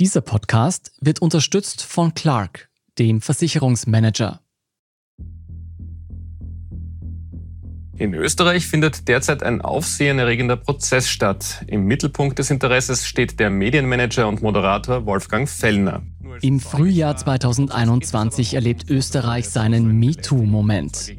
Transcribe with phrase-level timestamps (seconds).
[0.00, 4.40] Dieser Podcast wird unterstützt von Clark, dem Versicherungsmanager.
[7.96, 11.64] In Österreich findet derzeit ein aufsehenerregender Prozess statt.
[11.68, 16.02] Im Mittelpunkt des Interesses steht der Medienmanager und Moderator Wolfgang Fellner.
[16.42, 21.14] Im Frühjahr 2021 erlebt Österreich seinen MeToo-Moment.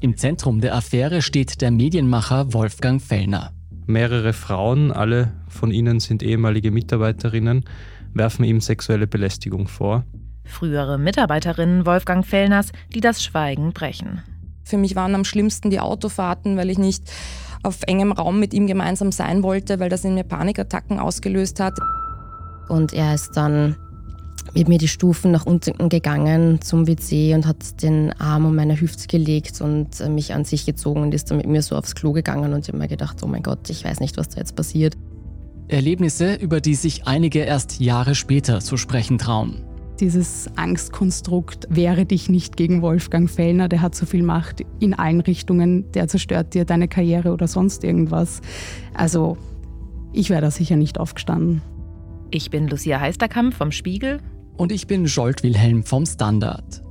[0.00, 3.54] Im Zentrum der Affäre steht der Medienmacher Wolfgang Fellner.
[3.86, 7.64] Mehrere Frauen, alle von ihnen sind ehemalige Mitarbeiterinnen,
[8.14, 10.04] werfen ihm sexuelle Belästigung vor.
[10.44, 14.22] Frühere Mitarbeiterinnen Wolfgang Fellners, die das Schweigen brechen.
[14.62, 17.10] Für mich waren am schlimmsten die Autofahrten, weil ich nicht
[17.62, 21.78] auf engem Raum mit ihm gemeinsam sein wollte, weil das in mir Panikattacken ausgelöst hat.
[22.68, 23.76] Und er ist dann
[24.54, 28.80] mit mir die Stufen nach unten gegangen zum WC und hat den Arm um meine
[28.80, 31.94] Hüfte gelegt und äh, mich an sich gezogen und ist dann mit mir so aufs
[31.94, 34.38] Klo gegangen und ich habe mir gedacht, oh mein Gott, ich weiß nicht, was da
[34.38, 34.96] jetzt passiert.
[35.68, 39.62] Erlebnisse, über die sich einige erst Jahre später zu sprechen trauen.
[40.00, 45.20] Dieses Angstkonstrukt, wehre dich nicht gegen Wolfgang Fellner, der hat so viel Macht in allen
[45.20, 48.42] Richtungen, der zerstört dir deine Karriere oder sonst irgendwas.
[48.92, 49.38] Also,
[50.12, 51.62] ich wäre da sicher nicht aufgestanden.
[52.30, 54.20] Ich bin Lucia Heisterkamp vom Spiegel.
[54.56, 56.82] Und ich bin Jolt Wilhelm vom Standard.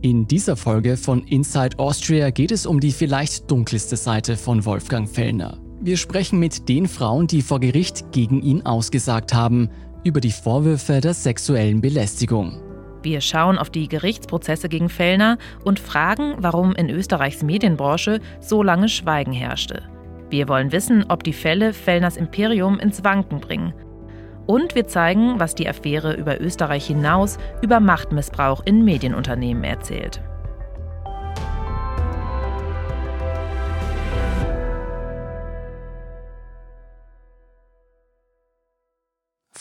[0.00, 5.08] In dieser Folge von Inside Austria geht es um die vielleicht dunkelste Seite von Wolfgang
[5.08, 5.63] Fellner.
[5.84, 9.68] Wir sprechen mit den Frauen, die vor Gericht gegen ihn ausgesagt haben,
[10.02, 12.58] über die Vorwürfe der sexuellen Belästigung.
[13.02, 18.88] Wir schauen auf die Gerichtsprozesse gegen Fellner und fragen, warum in Österreichs Medienbranche so lange
[18.88, 19.82] Schweigen herrschte.
[20.30, 23.74] Wir wollen wissen, ob die Fälle Fellners Imperium ins Wanken bringen.
[24.46, 30.22] Und wir zeigen, was die Affäre über Österreich hinaus über Machtmissbrauch in Medienunternehmen erzählt.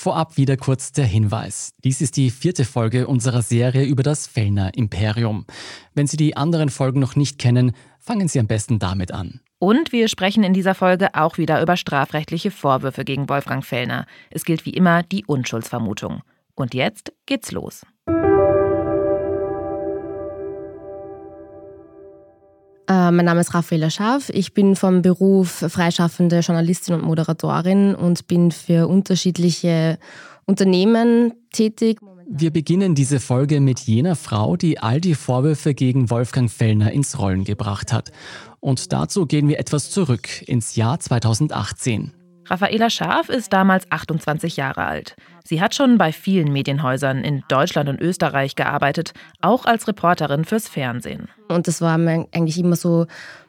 [0.04, 1.76] Vorab wieder kurz der Hinweis.
[1.86, 5.46] Dies ist die vierte Folge unserer Serie über das Fellner Imperium.
[5.94, 9.40] Wenn Sie die anderen Folgen noch nicht kennen, fangen Sie am besten damit an.
[9.60, 14.06] Und wir sprechen in dieser Folge auch wieder über strafrechtliche Vorwürfe gegen Wolfgang Fellner.
[14.30, 16.22] Es gilt wie immer die Unschuldsvermutung.
[16.54, 17.86] Und jetzt geht's los.
[22.88, 24.30] Äh, mein Name ist Raffaella Scharf.
[24.30, 29.98] Ich bin vom Beruf freischaffende Journalistin und Moderatorin und bin für unterschiedliche
[30.46, 32.00] Unternehmen tätig.
[32.28, 37.20] Wir beginnen diese Folge mit jener Frau, die all die Vorwürfe gegen Wolfgang Fellner ins
[37.20, 38.12] Rollen gebracht hat.
[38.60, 42.14] Und dazu gehen wir etwas zurück ins Jahr 2018.
[42.54, 45.16] Raffaela Scharf ist damals 28 Jahre alt.
[45.44, 50.68] Sie hat schon bei vielen Medienhäusern in Deutschland und Österreich gearbeitet, auch als Reporterin fürs
[50.68, 51.30] Fernsehen.
[51.48, 53.08] Und das war eigentlich immer so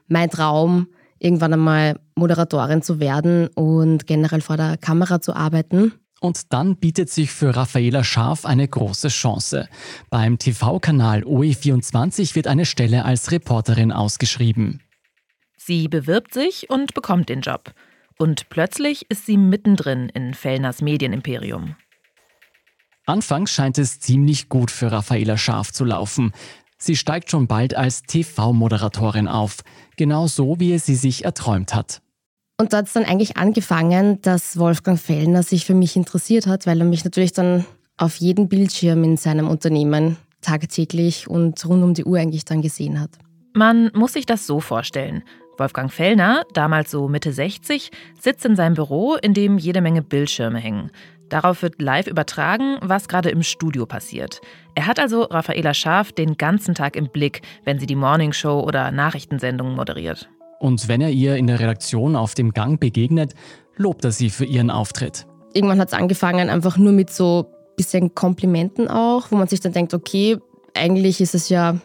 [0.09, 0.89] mein Traum,
[1.19, 5.93] irgendwann einmal Moderatorin zu werden und generell vor der Kamera zu arbeiten.
[6.23, 9.69] Und dann bietet sich für Raffaela Scharf eine große Chance.
[10.09, 14.81] Beim TV-Kanal OE24 wird eine Stelle als Reporterin ausgeschrieben.
[15.59, 17.75] Sie bewirbt sich und bekommt den Job.
[18.19, 21.77] Und plötzlich ist sie mittendrin in Fellners Medienimperium.
[23.07, 26.33] Anfangs scheint es ziemlich gut für Raffaela Scharf zu laufen.
[26.79, 29.63] Sie steigt schon bald als TV-Moderatorin auf,
[29.97, 32.01] genau so wie es sie sich erträumt hat.
[32.59, 36.67] Und da hat es dann eigentlich angefangen, dass Wolfgang Fellner sich für mich interessiert hat,
[36.67, 37.65] weil er mich natürlich dann
[37.97, 43.01] auf jedem Bildschirm in seinem Unternehmen tagtäglich und rund um die Uhr eigentlich dann gesehen
[43.01, 43.11] hat.
[43.55, 45.23] Man muss sich das so vorstellen.
[45.59, 50.59] Wolfgang Fellner, damals so Mitte 60, sitzt in seinem Büro, in dem jede Menge Bildschirme
[50.59, 50.91] hängen.
[51.29, 54.41] Darauf wird live übertragen, was gerade im Studio passiert.
[54.75, 58.91] Er hat also Raffaela Scharf den ganzen Tag im Blick, wenn sie die Morningshow oder
[58.91, 60.29] Nachrichtensendungen moderiert.
[60.59, 63.35] Und wenn er ihr in der Redaktion auf dem Gang begegnet,
[63.77, 65.27] lobt er sie für ihren Auftritt.
[65.53, 69.73] Irgendwann hat es angefangen, einfach nur mit so bisschen Komplimenten auch, wo man sich dann
[69.73, 70.39] denkt, okay,
[70.75, 71.79] eigentlich ist es ja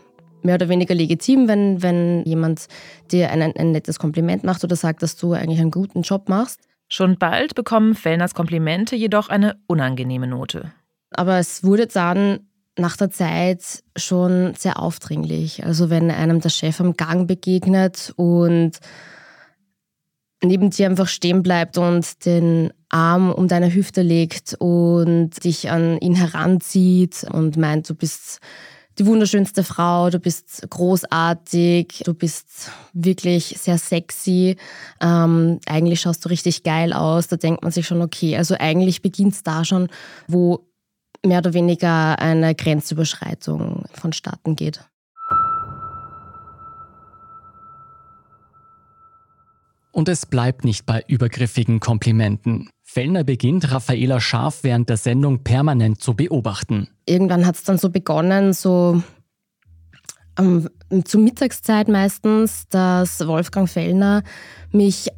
[0.43, 2.67] mehr oder weniger legitim, wenn, wenn jemand
[3.11, 6.59] dir ein, ein nettes Kompliment macht oder sagt, dass du eigentlich einen guten Job machst.
[6.87, 10.71] Schon bald bekommen Fellners Komplimente jedoch eine unangenehme Note.
[11.11, 12.39] Aber es wurde dann
[12.77, 15.65] nach der Zeit schon sehr aufdringlich.
[15.65, 18.79] Also wenn einem der Chef am Gang begegnet und
[20.43, 25.99] neben dir einfach stehen bleibt und den Arm um deine Hüfte legt und dich an
[25.99, 28.39] ihn heranzieht und meint, du bist
[28.99, 34.57] die wunderschönste Frau, du bist großartig, du bist wirklich sehr sexy,
[34.99, 39.01] ähm, eigentlich schaust du richtig geil aus, da denkt man sich schon, okay, also eigentlich
[39.01, 39.87] beginnt es da schon,
[40.27, 40.67] wo
[41.25, 44.81] mehr oder weniger eine Grenzüberschreitung vonstatten geht.
[49.91, 52.69] Und es bleibt nicht bei übergriffigen Komplimenten.
[52.91, 56.87] Fellner beginnt Raffaela Scharf während der Sendung permanent zu beobachten.
[57.05, 59.03] Irgendwann hat es dann so begonnen, so
[60.39, 60.67] um,
[61.05, 64.23] zur Mittagszeit meistens, dass Wolfgang Fellner
[64.71, 65.09] mich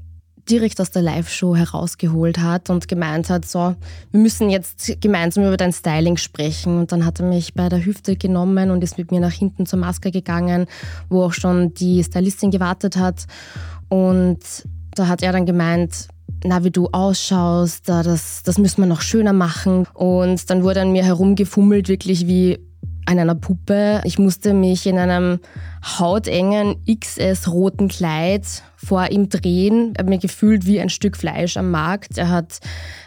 [0.50, 3.74] direkt aus der Live-Show herausgeholt hat und gemeint hat, so,
[4.12, 6.78] wir müssen jetzt gemeinsam über dein Styling sprechen.
[6.78, 9.66] Und dann hat er mich bei der Hüfte genommen und ist mit mir nach hinten
[9.66, 10.66] zur Maske gegangen,
[11.08, 13.28] wo auch schon die Stylistin gewartet hat.
[13.88, 14.40] Und
[14.94, 16.10] da hat er dann gemeint,
[16.44, 19.88] na, wie du ausschaust, das, das müssen wir noch schöner machen.
[19.94, 22.60] Und dann wurde an mir herumgefummelt, wirklich wie
[23.06, 24.02] an einer Puppe.
[24.06, 25.40] Ich musste mich in einem
[25.84, 28.46] hautengen XS-roten Kleid
[28.76, 29.94] vor ihm drehen.
[29.96, 32.18] Er hat mir gefühlt wie ein Stück Fleisch am Markt.
[32.18, 32.60] Er hat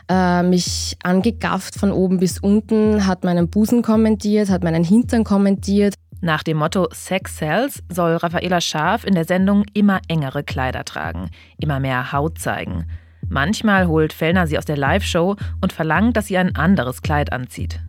[0.09, 5.95] äh, mich angegafft von oben bis unten, hat meinen Busen kommentiert, hat meinen Hintern kommentiert.
[6.21, 11.31] Nach dem Motto Sex Sells soll Raffaela Scharf in der Sendung immer engere Kleider tragen,
[11.59, 12.87] immer mehr Haut zeigen.
[13.29, 17.81] Manchmal holt Fellner sie aus der Live-Show und verlangt, dass sie ein anderes Kleid anzieht.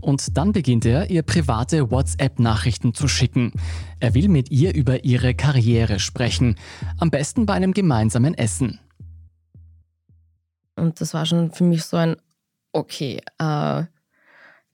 [0.00, 3.52] Und dann beginnt er, ihr private WhatsApp-Nachrichten zu schicken.
[4.00, 6.56] Er will mit ihr über ihre Karriere sprechen.
[6.98, 8.80] Am besten bei einem gemeinsamen Essen.
[10.76, 12.16] Und das war schon für mich so ein,
[12.72, 13.84] okay, äh,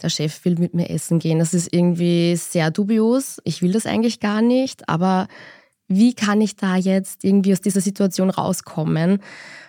[0.02, 1.38] der Chef will mit mir essen gehen.
[1.38, 3.40] Das ist irgendwie sehr dubios.
[3.44, 5.28] Ich will das eigentlich gar nicht, aber
[5.90, 9.18] wie kann ich da jetzt irgendwie aus dieser Situation rauskommen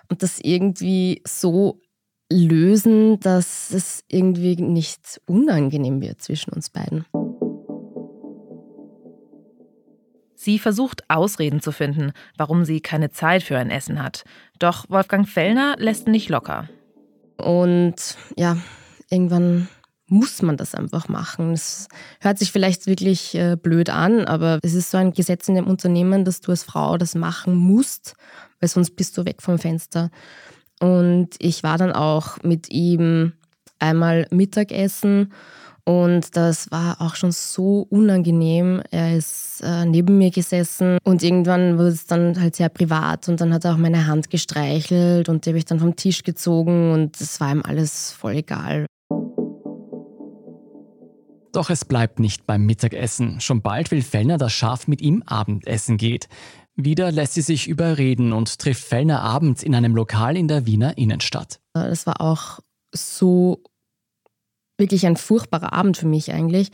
[0.08, 1.82] und das irgendwie so
[2.32, 7.06] lösen, dass es irgendwie nicht unangenehm wird zwischen uns beiden.
[10.36, 14.24] Sie versucht Ausreden zu finden, warum sie keine Zeit für ein Essen hat.
[14.60, 16.70] Doch Wolfgang Fellner lässt nicht locker.
[17.38, 18.58] Und ja,
[19.10, 19.68] irgendwann
[20.12, 21.54] muss man das einfach machen.
[21.54, 21.88] Es
[22.20, 25.68] hört sich vielleicht wirklich äh, blöd an, aber es ist so ein Gesetz in dem
[25.68, 28.14] Unternehmen, dass du als Frau das machen musst,
[28.60, 30.12] weil sonst bist du weg vom Fenster.
[30.80, 33.34] Und ich war dann auch mit ihm
[33.80, 35.32] einmal Mittagessen
[35.86, 38.82] und das war auch schon so unangenehm.
[38.92, 43.40] Er ist äh, neben mir gesessen und irgendwann wurde es dann halt sehr privat und
[43.42, 46.92] dann hat er auch meine Hand gestreichelt und die habe ich dann vom Tisch gezogen
[46.92, 48.86] und es war ihm alles voll egal.
[51.52, 53.42] Doch es bleibt nicht beim Mittagessen.
[53.42, 56.30] Schon bald will Fellner, dass Schaf mit ihm Abendessen geht.
[56.76, 60.98] Wieder lässt sie sich überreden und trifft Fellner abends in einem Lokal in der Wiener
[60.98, 61.60] Innenstadt.
[61.74, 62.60] Das war auch
[62.94, 63.62] so
[64.78, 66.70] wirklich ein furchtbarer Abend für mich eigentlich,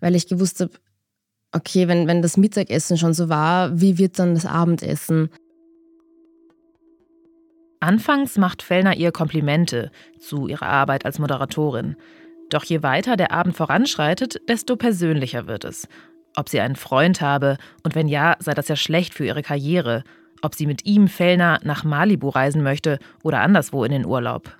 [0.00, 0.72] weil ich gewusst habe,
[1.52, 5.28] okay, wenn, wenn das Mittagessen schon so war, wie wird dann das Abendessen?
[7.80, 11.96] Anfangs macht Fellner ihr Komplimente zu ihrer Arbeit als Moderatorin.
[12.50, 15.88] Doch je weiter der Abend voranschreitet, desto persönlicher wird es
[16.36, 20.04] ob sie einen Freund habe und wenn ja, sei das ja schlecht für ihre Karriere,
[20.42, 24.54] ob sie mit ihm, Fellner, nach Malibu reisen möchte oder anderswo in den Urlaub.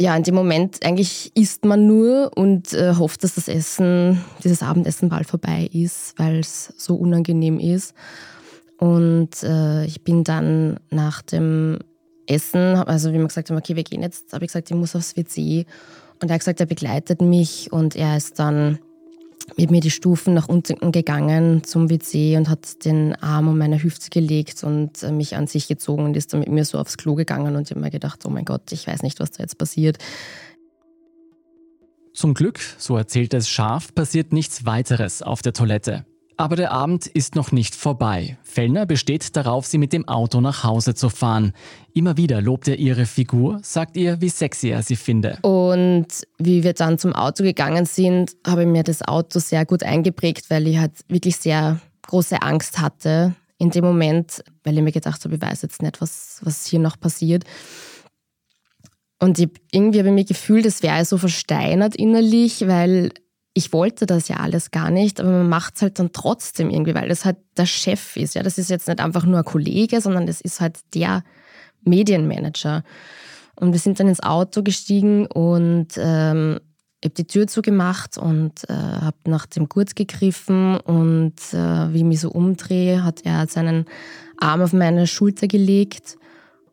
[0.00, 4.62] Ja, in dem Moment eigentlich isst man nur und äh, hofft, dass das Essen, dieses
[4.62, 7.94] Abendessen bald vorbei ist, weil es so unangenehm ist.
[8.78, 11.80] Und äh, ich bin dann nach dem
[12.28, 14.94] Essen, also wie man gesagt hat, okay, wir gehen jetzt, habe ich gesagt, ich muss
[14.94, 15.66] aufs WC.
[16.20, 18.78] Und er hat gesagt, er begleitet mich und er ist dann
[19.56, 23.82] mit mir die Stufen nach unten gegangen zum WC und hat den Arm um meine
[23.82, 26.96] Hüfte gelegt und äh, mich an sich gezogen und ist dann mit mir so aufs
[26.98, 29.42] Klo gegangen und ich habe mir gedacht, oh mein Gott, ich weiß nicht, was da
[29.42, 29.98] jetzt passiert.
[32.12, 36.04] Zum Glück, so erzählt es scharf, passiert nichts weiteres auf der Toilette.
[36.40, 38.38] Aber der Abend ist noch nicht vorbei.
[38.44, 41.52] Fellner besteht darauf, sie mit dem Auto nach Hause zu fahren.
[41.94, 45.38] Immer wieder lobt er ihre Figur, sagt ihr, wie sexy er sie finde.
[45.42, 46.06] Und
[46.38, 50.48] wie wir dann zum Auto gegangen sind, habe ich mir das Auto sehr gut eingeprägt,
[50.48, 55.24] weil ich halt wirklich sehr große Angst hatte in dem Moment, weil ich mir gedacht
[55.24, 57.42] habe, ich weiß jetzt nicht, was, was hier noch passiert.
[59.18, 63.10] Und ich, irgendwie habe ich mir gefühlt, es wäre so versteinert innerlich, weil
[63.54, 66.94] ich wollte das ja alles gar nicht, aber man macht es halt dann trotzdem irgendwie,
[66.94, 68.34] weil das halt der Chef ist.
[68.34, 71.24] Ja, das ist jetzt nicht einfach nur ein Kollege, sondern das ist halt der
[71.82, 72.84] Medienmanager.
[73.56, 76.60] Und wir sind dann ins Auto gestiegen und ähm,
[77.00, 81.98] ich habe die Tür zugemacht und äh, habe nach dem Gurt gegriffen und äh, wie
[81.98, 83.86] ich mich so umdrehe, hat er seinen
[84.36, 86.16] Arm auf meine Schulter gelegt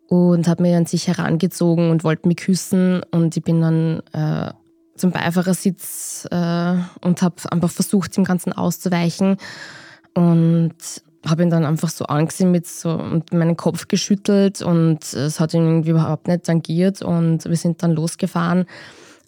[0.07, 4.51] und hat mich an sich herangezogen und wollte mich küssen und ich bin dann äh,
[4.95, 9.37] zum Beifahrersitz äh, und habe einfach versucht, dem Ganzen auszuweichen
[10.13, 10.75] und
[11.25, 15.53] habe ihn dann einfach so angesehen mit so und meinen Kopf geschüttelt und es hat
[15.53, 18.65] ihn irgendwie überhaupt nicht tangiert und wir sind dann losgefahren.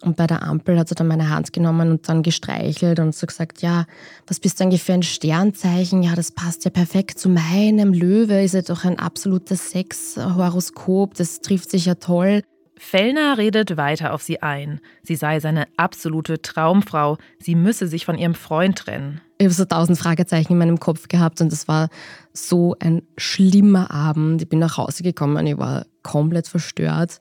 [0.03, 3.25] Und bei der Ampel hat sie dann meine Hand genommen und dann gestreichelt und so
[3.25, 3.85] gesagt, ja,
[4.27, 6.03] was bist du eigentlich für ein Sternzeichen?
[6.03, 11.41] Ja, das passt ja perfekt zu meinem Löwe, ist ja doch ein absolutes Sexhoroskop, das
[11.41, 12.43] trifft sich ja toll.
[12.77, 14.79] Fellner redet weiter auf sie ein.
[15.03, 17.17] Sie sei seine absolute Traumfrau.
[17.39, 19.21] Sie müsse sich von ihrem Freund trennen.
[19.39, 21.89] Ich habe so tausend Fragezeichen in meinem Kopf gehabt und es war
[22.33, 24.41] so ein schlimmer Abend.
[24.41, 27.19] Ich bin nach Hause gekommen und ich war komplett verstört.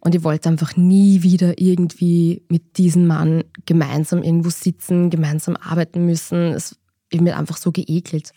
[0.00, 6.04] Und ich wollte einfach nie wieder irgendwie mit diesem Mann gemeinsam irgendwo sitzen, gemeinsam arbeiten
[6.06, 6.52] müssen.
[6.52, 6.76] Es,
[7.08, 8.32] ich bin einfach so geekelt.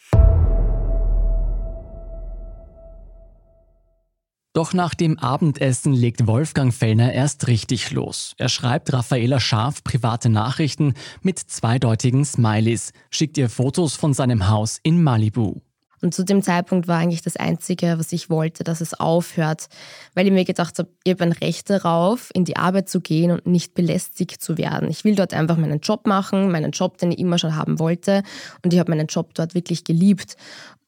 [4.55, 8.35] Doch nach dem Abendessen legt Wolfgang Fellner erst richtig los.
[8.38, 14.79] Er schreibt Raffaela Scharf private Nachrichten mit zweideutigen Smileys, schickt ihr Fotos von seinem Haus
[14.81, 15.59] in Malibu.
[16.01, 19.67] Und zu dem Zeitpunkt war eigentlich das Einzige, was ich wollte, dass es aufhört,
[20.13, 23.31] weil ich mir gedacht habe, ich habe ein Recht darauf, in die Arbeit zu gehen
[23.31, 24.89] und nicht belästigt zu werden.
[24.89, 28.24] Ich will dort einfach meinen Job machen, meinen Job, den ich immer schon haben wollte.
[28.63, 30.38] Und ich habe meinen Job dort wirklich geliebt.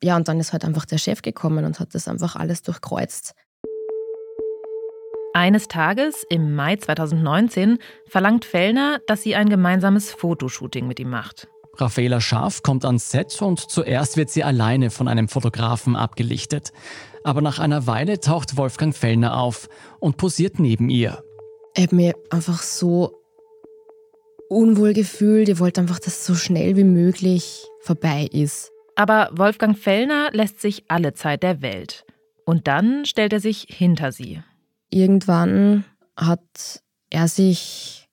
[0.01, 3.33] Ja, und dann ist halt einfach der Chef gekommen und hat das einfach alles durchkreuzt.
[5.33, 11.47] Eines Tages, im Mai 2019, verlangt Fellner, dass sie ein gemeinsames Fotoshooting mit ihm macht.
[11.75, 16.71] Raffaela Scharf kommt ans Set und zuerst wird sie alleine von einem Fotografen abgelichtet.
[17.23, 19.69] Aber nach einer Weile taucht Wolfgang Fellner auf
[19.99, 21.23] und posiert neben ihr.
[21.75, 23.21] Ich habe mir einfach so
[24.49, 25.49] unwohl gefühlt.
[25.49, 28.71] Ich wollte einfach, dass es so schnell wie möglich vorbei ist.
[28.95, 32.05] Aber Wolfgang Fellner lässt sich alle Zeit der Welt.
[32.45, 34.41] Und dann stellt er sich hinter sie.
[34.89, 38.07] Irgendwann hat er sich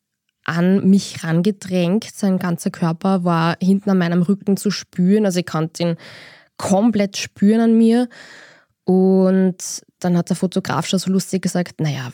[0.44, 2.04] an mich rangedrängt.
[2.04, 5.24] Sein ganzer Körper war hinten an meinem Rücken zu spüren.
[5.24, 5.96] Also ich konnte ihn
[6.56, 8.08] komplett spüren an mir.
[8.84, 12.10] Und dann hat der Fotograf schon so lustig gesagt, naja,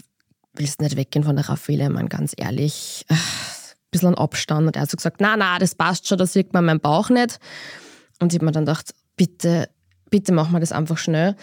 [0.55, 3.05] willst nicht weggehen von der Raffaele, man ganz ehrlich.
[3.09, 3.19] Ein
[3.90, 4.69] bisschen Abstand.
[4.69, 7.11] Und er hat so gesagt, na, na, das passt schon, da sieht man meinen Bauch
[7.11, 7.40] nicht.
[8.21, 9.69] Und ich habe mir dann gedacht, bitte,
[10.11, 11.35] bitte machen wir das einfach schnell.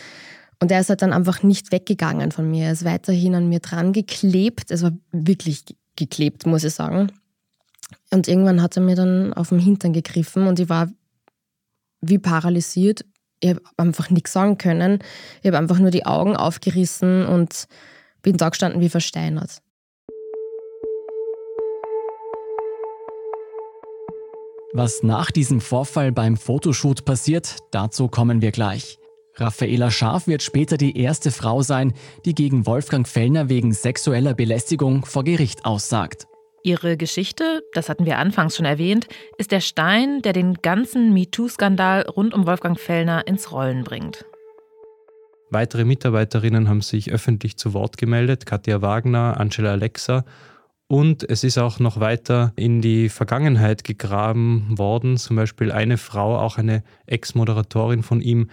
[0.59, 2.65] Und er ist halt dann einfach nicht weggegangen von mir.
[2.65, 4.71] Er ist weiterhin an mir dran geklebt.
[4.71, 5.63] Es war wirklich
[5.95, 7.11] geklebt, muss ich sagen.
[8.11, 10.89] Und irgendwann hat er mir dann auf den Hintern gegriffen und ich war
[12.01, 13.05] wie paralysiert.
[13.39, 14.99] Ich habe einfach nichts sagen können.
[15.41, 17.67] Ich habe einfach nur die Augen aufgerissen und
[18.23, 19.61] bin da gestanden wie versteinert.
[24.73, 28.99] Was nach diesem Vorfall beim Fotoshoot passiert, dazu kommen wir gleich.
[29.39, 31.93] Raffaela Scharf wird später die erste Frau sein,
[32.25, 36.25] die gegen Wolfgang Fellner wegen sexueller Belästigung vor Gericht aussagt.
[36.63, 42.07] Ihre Geschichte, das hatten wir anfangs schon erwähnt, ist der Stein, der den ganzen MeToo-Skandal
[42.09, 44.25] rund um Wolfgang Fellner ins Rollen bringt.
[45.49, 50.25] Weitere Mitarbeiterinnen haben sich öffentlich zu Wort gemeldet, Katja Wagner, Angela Alexa.
[50.87, 55.15] Und es ist auch noch weiter in die Vergangenheit gegraben worden.
[55.17, 58.49] Zum Beispiel eine Frau, auch eine Ex-Moderatorin von ihm,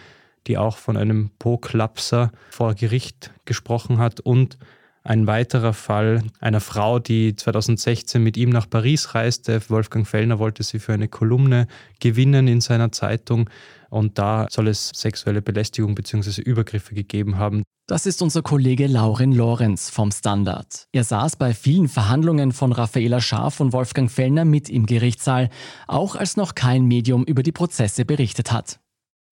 [0.47, 4.59] die auch von einem Po-Klapser vor Gericht gesprochen hat und
[5.07, 9.61] ein weiterer Fall einer Frau, die 2016 mit ihm nach Paris reiste.
[9.69, 11.67] Wolfgang Fellner wollte sie für eine Kolumne
[12.01, 13.51] gewinnen in seiner Zeitung
[13.91, 16.41] und da soll es sexuelle Belästigung bzw.
[16.41, 17.65] Übergriffe gegeben haben.
[17.87, 20.87] Das ist unser Kollege Laurin Lorenz vom Standard.
[20.93, 25.51] Er saß bei vielen Verhandlungen von Raffaela Scharf und Wolfgang Fellner mit im Gerichtssaal,
[25.87, 28.81] auch als noch kein Medium über die Prozesse berichtet hat.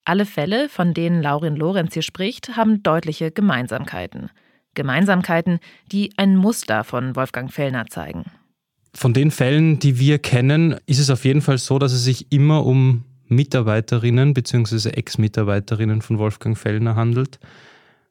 [0.05, 4.31] Alle Fälle, von denen Laurin Lorenz hier spricht, haben deutliche Gemeinsamkeiten.
[4.75, 5.61] Gemeinsamkeiten,
[5.93, 8.25] die ein Muster von Wolfgang Fellner zeigen.
[8.95, 12.33] Von den Fällen, die wir kennen, ist es auf jeden Fall so, dass es sich
[12.33, 14.91] immer um Mitarbeiterinnen bzw.
[14.91, 17.39] Ex-Mitarbeiterinnen von Wolfgang Fellner handelt.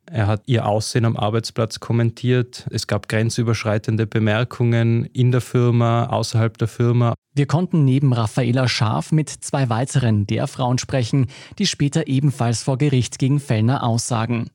[0.06, 2.68] Er hat ihr Aussehen am Arbeitsplatz kommentiert.
[2.72, 7.14] Es gab grenzüberschreitende Bemerkungen in der Firma, außerhalb der Firma.
[7.34, 11.28] Wir konnten neben Raffaela Scharf mit zwei weiteren der Frauen sprechen,
[11.60, 14.50] die später ebenfalls vor Gericht gegen Fellner aussagen.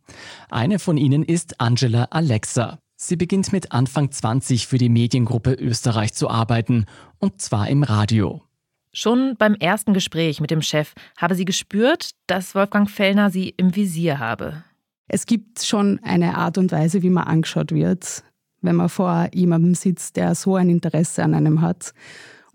[0.50, 2.78] Eine von ihnen ist Angela Alexa.
[2.96, 6.86] Sie beginnt mit Anfang 20 für die Mediengruppe Österreich zu arbeiten,
[7.18, 8.42] und zwar im Radio.
[8.92, 13.76] Schon beim ersten Gespräch mit dem Chef habe sie gespürt, dass Wolfgang Fellner sie im
[13.76, 14.64] Visier habe.
[15.08, 18.24] Es gibt schon eine Art und Weise, wie man angeschaut wird,
[18.60, 21.92] wenn man vor jemandem sitzt, der so ein Interesse an einem hat.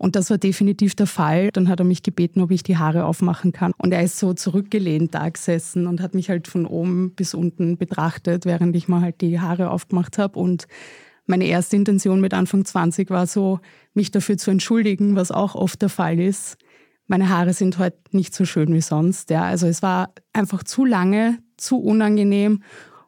[0.02, 1.50] Und das war definitiv der Fall.
[1.52, 3.72] Dann hat er mich gebeten, ob ich die Haare aufmachen kann.
[3.78, 7.78] Und er ist so zurückgelehnt da gesessen und hat mich halt von oben bis unten
[7.78, 10.40] betrachtet, während ich mal halt die Haare aufgemacht habe.
[10.40, 10.66] Und
[11.26, 13.60] meine erste Intention mit Anfang 20 war so,
[13.94, 16.56] mich dafür zu entschuldigen, was auch oft der Fall ist.
[17.06, 19.30] Meine Haare sind heute nicht so schön wie sonst.
[19.30, 19.44] Ja.
[19.44, 22.62] Also es war einfach zu lange, zu unangenehm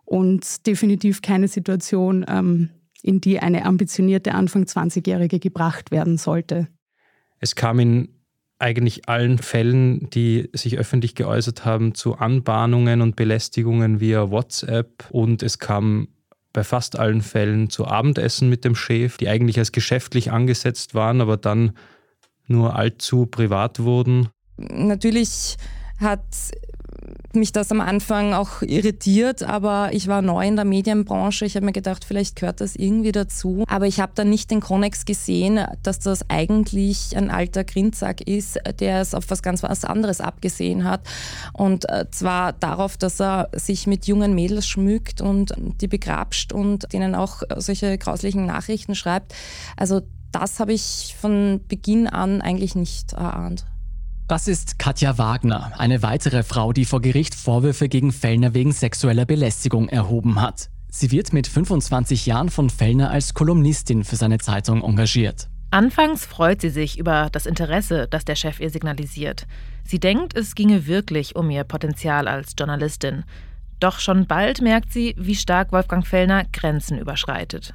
[0.05, 2.71] und definitiv keine Situation, ähm,
[3.03, 6.69] in die eine ambitionierte Anfang 20-Jährige gebracht werden sollte.
[7.39, 8.09] Es kam in
[8.59, 15.43] eigentlich allen Fällen, die sich öffentlich geäußert haben, zu Anbahnungen und Belästigungen via WhatsApp und
[15.43, 16.09] es kam
[16.55, 21.21] bei fast allen Fällen zu Abendessen mit dem Chef, die eigentlich als geschäftlich angesetzt waren,
[21.21, 21.73] aber dann
[22.47, 24.29] nur allzu privat wurden.
[24.57, 25.57] Natürlich
[25.99, 26.25] hat
[27.33, 31.45] mich das am Anfang auch irritiert, aber ich war neu in der Medienbranche.
[31.45, 33.65] Ich habe mir gedacht, vielleicht gehört das irgendwie dazu.
[33.69, 38.59] Aber ich habe dann nicht den Konnex gesehen, dass das eigentlich ein alter Grindsack ist,
[38.81, 41.03] der es auf was ganz was anderes abgesehen hat.
[41.53, 46.93] Und äh, zwar darauf, dass er sich mit jungen Mädels schmückt und die begrapscht und
[46.93, 49.35] denen auch solche grauslichen Nachrichten schreibt.
[49.77, 53.67] Also das habe ich von Beginn an eigentlich nicht erahnt.
[54.27, 59.27] Das ist Katja Wagner, eine weitere Frau, die vor Gericht Vorwürfe gegen Fellner wegen sexueller
[59.27, 60.71] Belästigung erhoben hat.
[60.89, 65.51] Sie wird mit 25 Jahren von Fellner als Kolumnistin für seine Zeitung engagiert.
[65.71, 69.47] Anfangs freut sie sich über das Interesse, das der Chef ihr signalisiert.
[69.85, 73.25] Sie denkt, es ginge wirklich um ihr Potenzial als Journalistin.
[73.79, 77.75] Doch schon bald merkt sie, wie stark Wolfgang Fellner Grenzen überschreitet.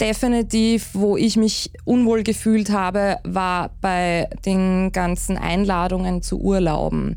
[0.00, 7.16] Definitiv, wo ich mich unwohl gefühlt habe, war bei den ganzen Einladungen zu Urlauben.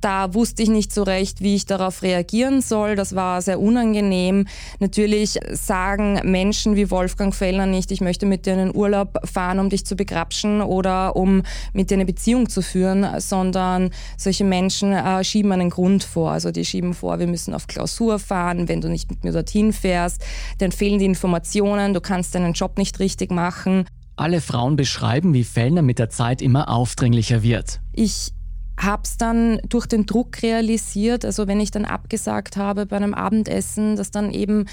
[0.00, 2.94] Da wusste ich nicht so recht, wie ich darauf reagieren soll.
[2.94, 4.46] Das war sehr unangenehm.
[4.78, 9.58] Natürlich sagen Menschen wie Wolfgang Fellner nicht, ich möchte mit dir in den Urlaub fahren,
[9.58, 14.92] um dich zu begrapschen oder um mit dir eine Beziehung zu führen, sondern solche Menschen
[14.92, 16.30] äh, schieben einen Grund vor.
[16.30, 19.72] Also die schieben vor, wir müssen auf Klausur fahren, wenn du nicht mit mir dorthin
[19.72, 20.24] fährst,
[20.58, 23.84] dann fehlen die Informationen, du kannst deinen Job nicht richtig machen.
[24.16, 27.80] Alle Frauen beschreiben, wie Fellner mit der Zeit immer aufdringlicher wird.
[27.92, 28.32] Ich
[28.78, 33.12] habe es dann durch den Druck realisiert, also wenn ich dann abgesagt habe bei einem
[33.12, 34.66] Abendessen, dass dann eben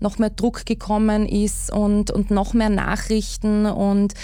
[0.00, 4.14] noch mehr Druck gekommen ist und, und noch mehr Nachrichten und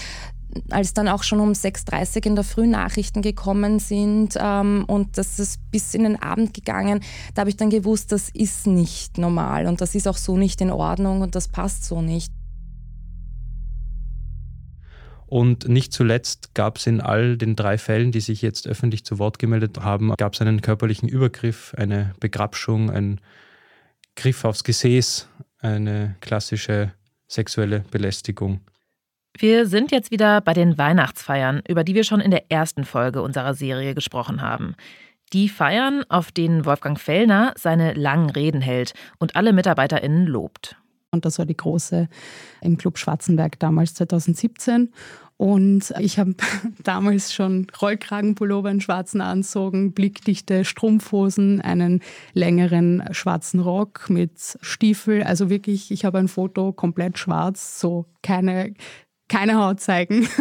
[0.70, 5.18] als dann auch schon um 6.30 Uhr in der Früh Nachrichten gekommen sind ähm, und
[5.18, 7.00] das ist bis in den Abend gegangen,
[7.34, 10.60] da habe ich dann gewusst, das ist nicht normal und das ist auch so nicht
[10.60, 12.32] in Ordnung und das passt so nicht.
[15.28, 19.18] Und nicht zuletzt gab es in all den drei Fällen, die sich jetzt öffentlich zu
[19.18, 23.20] Wort gemeldet haben, gab es einen körperlichen Übergriff, eine Begrabschung, ein
[24.16, 25.28] Griff aufs Gesäß,
[25.60, 26.92] eine klassische
[27.26, 28.60] sexuelle Belästigung.
[29.36, 33.20] Wir sind jetzt wieder bei den Weihnachtsfeiern, über die wir schon in der ersten Folge
[33.20, 34.74] unserer Serie gesprochen haben.
[35.34, 40.76] Die Feiern, auf denen Wolfgang Fellner seine langen Reden hält und alle MitarbeiterInnen lobt.
[41.10, 42.08] Und das war die große
[42.60, 44.90] im Club Schwarzenberg damals 2017.
[45.38, 46.34] Und ich habe
[46.82, 52.02] damals schon Rollkragenpullover in schwarzen Anzogen, blickdichte Strumpfhosen, einen
[52.34, 55.22] längeren schwarzen Rock mit Stiefel.
[55.22, 58.74] Also wirklich, ich habe ein Foto komplett schwarz, so keine,
[59.28, 60.28] keine Haut zeigen.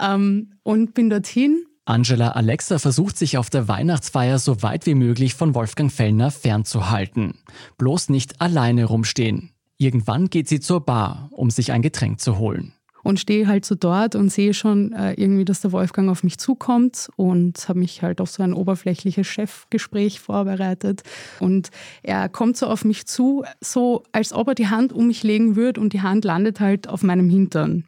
[0.00, 5.34] Ähm, und bin dorthin Angela Alexa versucht sich auf der Weihnachtsfeier so weit wie möglich
[5.34, 7.38] von Wolfgang Fellner fernzuhalten.
[7.78, 9.50] Bloß nicht alleine rumstehen.
[9.78, 12.72] Irgendwann geht sie zur Bar, um sich ein Getränk zu holen.
[13.04, 16.36] Und stehe halt so dort und sehe schon äh, irgendwie, dass der Wolfgang auf mich
[16.36, 21.04] zukommt und habe mich halt auf so ein oberflächliches Chefgespräch vorbereitet.
[21.38, 21.70] Und
[22.02, 25.54] er kommt so auf mich zu, so als ob er die Hand um mich legen
[25.54, 27.84] würde und die Hand landet halt auf meinem Hintern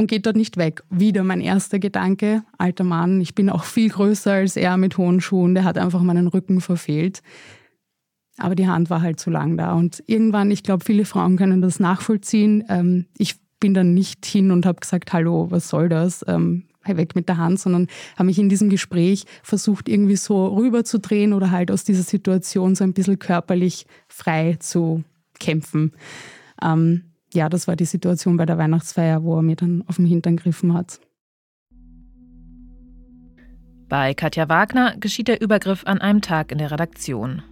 [0.00, 0.82] und geht dort nicht weg.
[0.88, 5.20] Wieder mein erster Gedanke, alter Mann, ich bin auch viel größer als er mit hohen
[5.20, 7.22] Schuhen, der hat einfach meinen Rücken verfehlt.
[8.38, 9.74] Aber die Hand war halt zu lang da.
[9.74, 12.64] Und irgendwann, ich glaube, viele Frauen können das nachvollziehen.
[12.68, 16.24] Ähm, ich bin dann nicht hin und habe gesagt, hallo, was soll das?
[16.26, 21.32] Ähm, weg mit der Hand, sondern habe mich in diesem Gespräch versucht, irgendwie so rüberzudrehen
[21.32, 25.04] oder halt aus dieser Situation so ein bisschen körperlich frei zu
[25.38, 25.92] kämpfen.
[26.62, 30.06] Ähm, ja, das war die Situation bei der Weihnachtsfeier, wo er mir dann auf den
[30.06, 31.00] Hintern gegriffen hat.
[33.88, 37.42] Bei Katja Wagner geschieht der Übergriff an einem Tag in der Redaktion.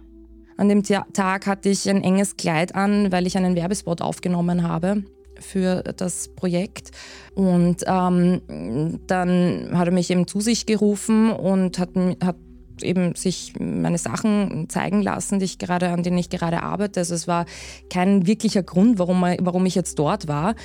[0.59, 5.03] An dem Tag hatte ich ein enges Kleid an, weil ich einen Werbespot aufgenommen habe
[5.39, 6.91] für das Projekt.
[7.33, 11.91] Und ähm, dann hat er mich eben zu sich gerufen und hat,
[12.21, 12.35] hat
[12.81, 16.99] eben sich meine Sachen zeigen lassen, die ich gerade, an denen ich gerade arbeite.
[16.99, 17.45] Also es war
[17.89, 20.55] kein wirklicher Grund, warum, warum ich jetzt dort war.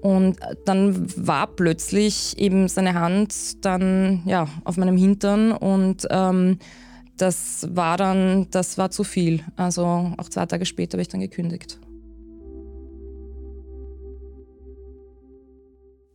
[0.00, 6.58] Und dann war plötzlich eben seine Hand dann ja, auf meinem Hintern und ähm,
[7.22, 9.44] das war dann, das war zu viel.
[9.56, 11.78] Also auch zwei Tage später habe ich dann gekündigt.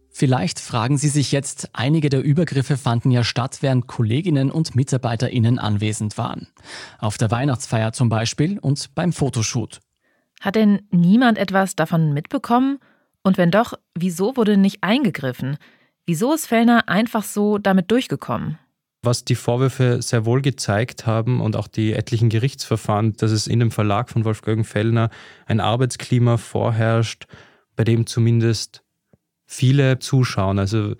[0.09, 5.59] Vielleicht fragen Sie sich jetzt, einige der Übergriffe fanden ja statt, während Kolleginnen und Mitarbeiterinnen
[5.59, 6.47] anwesend waren.
[6.99, 9.79] Auf der Weihnachtsfeier zum Beispiel und beim Fotoshoot.
[10.41, 12.79] Hat denn niemand etwas davon mitbekommen?
[13.23, 15.57] Und wenn doch, wieso wurde nicht eingegriffen?
[16.05, 18.57] Wieso ist Fellner einfach so damit durchgekommen?
[19.07, 23.61] Was die Vorwürfe sehr wohl gezeigt haben und auch die etlichen Gerichtsverfahren, dass es in
[23.61, 25.11] dem Verlag von Wolfgang Fellner
[25.45, 27.25] ein Arbeitsklima vorherrscht,
[27.77, 28.83] bei dem zumindest
[29.45, 30.59] viele zuschauen.
[30.59, 30.95] Also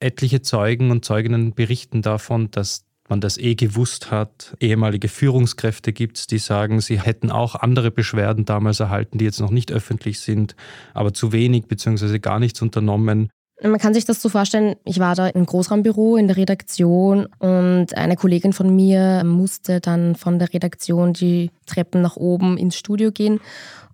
[0.00, 4.56] etliche Zeugen und Zeuginnen berichten davon, dass man das eh gewusst hat.
[4.58, 9.38] Ehemalige Führungskräfte gibt es, die sagen, sie hätten auch andere Beschwerden damals erhalten, die jetzt
[9.38, 10.56] noch nicht öffentlich sind,
[10.92, 12.18] aber zu wenig bzw.
[12.18, 13.30] gar nichts unternommen.
[13.60, 17.96] Man kann sich das so vorstellen, ich war da im Großraumbüro in der Redaktion und
[17.96, 23.10] eine Kollegin von mir musste dann von der Redaktion die Treppen nach oben ins Studio
[23.10, 23.40] gehen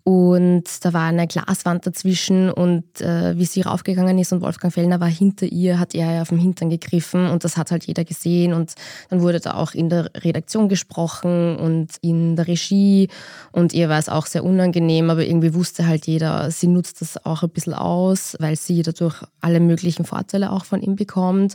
[0.07, 5.01] und da war eine Glaswand dazwischen und äh, wie sie raufgegangen ist und Wolfgang Fellner
[5.01, 8.05] war hinter ihr, hat er ja auf dem Hintern gegriffen und das hat halt jeder
[8.05, 8.53] gesehen.
[8.53, 8.75] Und
[9.09, 13.09] dann wurde da auch in der Redaktion gesprochen und in der Regie
[13.51, 17.25] und ihr war es auch sehr unangenehm, aber irgendwie wusste halt jeder, sie nutzt das
[17.25, 21.55] auch ein bisschen aus, weil sie dadurch alle möglichen Vorteile auch von ihm bekommt.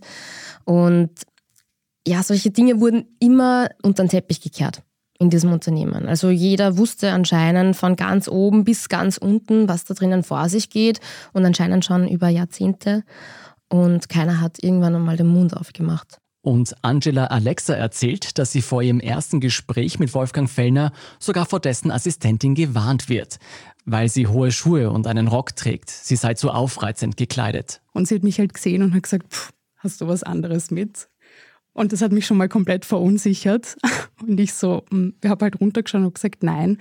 [0.66, 1.12] Und
[2.08, 4.82] ja, solche Dinge wurden immer unter den Teppich gekehrt
[5.20, 6.08] in diesem Unternehmen.
[6.08, 10.70] Also jeder wusste anscheinend von ganz oben bis ganz unten, was da drinnen vor sich
[10.70, 11.02] geht
[11.34, 13.04] und anscheinend schon über Jahrzehnte
[13.68, 16.20] und keiner hat irgendwann einmal den Mund aufgemacht.
[16.42, 21.60] Und Angela Alexa erzählt, dass sie vor ihrem ersten Gespräch mit Wolfgang Fellner sogar vor
[21.60, 23.40] dessen Assistentin gewarnt wird,
[23.86, 25.90] weil sie hohe Schuhe und einen Rock trägt.
[25.90, 27.82] Sie sei zu aufreizend gekleidet.
[27.94, 31.10] Und sie hat mich halt gesehen und hat gesagt, hast du was anderes mit?
[31.74, 33.78] Und das hat mich schon mal komplett verunsichert.
[34.22, 36.78] Und ich so, hm, ich habe halt runtergeschaut und gesagt, nein.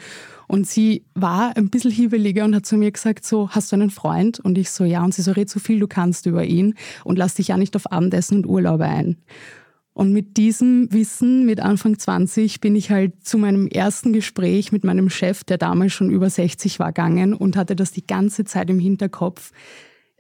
[0.49, 3.91] Und sie war ein bisschen hiebeliger und hat zu mir gesagt, so, hast du einen
[3.91, 4.41] Freund?
[4.41, 5.05] Und ich so, ja.
[5.05, 6.75] Und sie so, red so viel du kannst über ihn
[7.05, 9.19] und lass dich ja nicht auf Abendessen und Urlaube ein.
[9.99, 14.85] Und mit diesem Wissen, mit Anfang 20, bin ich halt zu meinem ersten Gespräch mit
[14.85, 18.71] meinem Chef, der damals schon über 60 war, gegangen und hatte das die ganze Zeit
[18.71, 19.51] im Hinterkopf,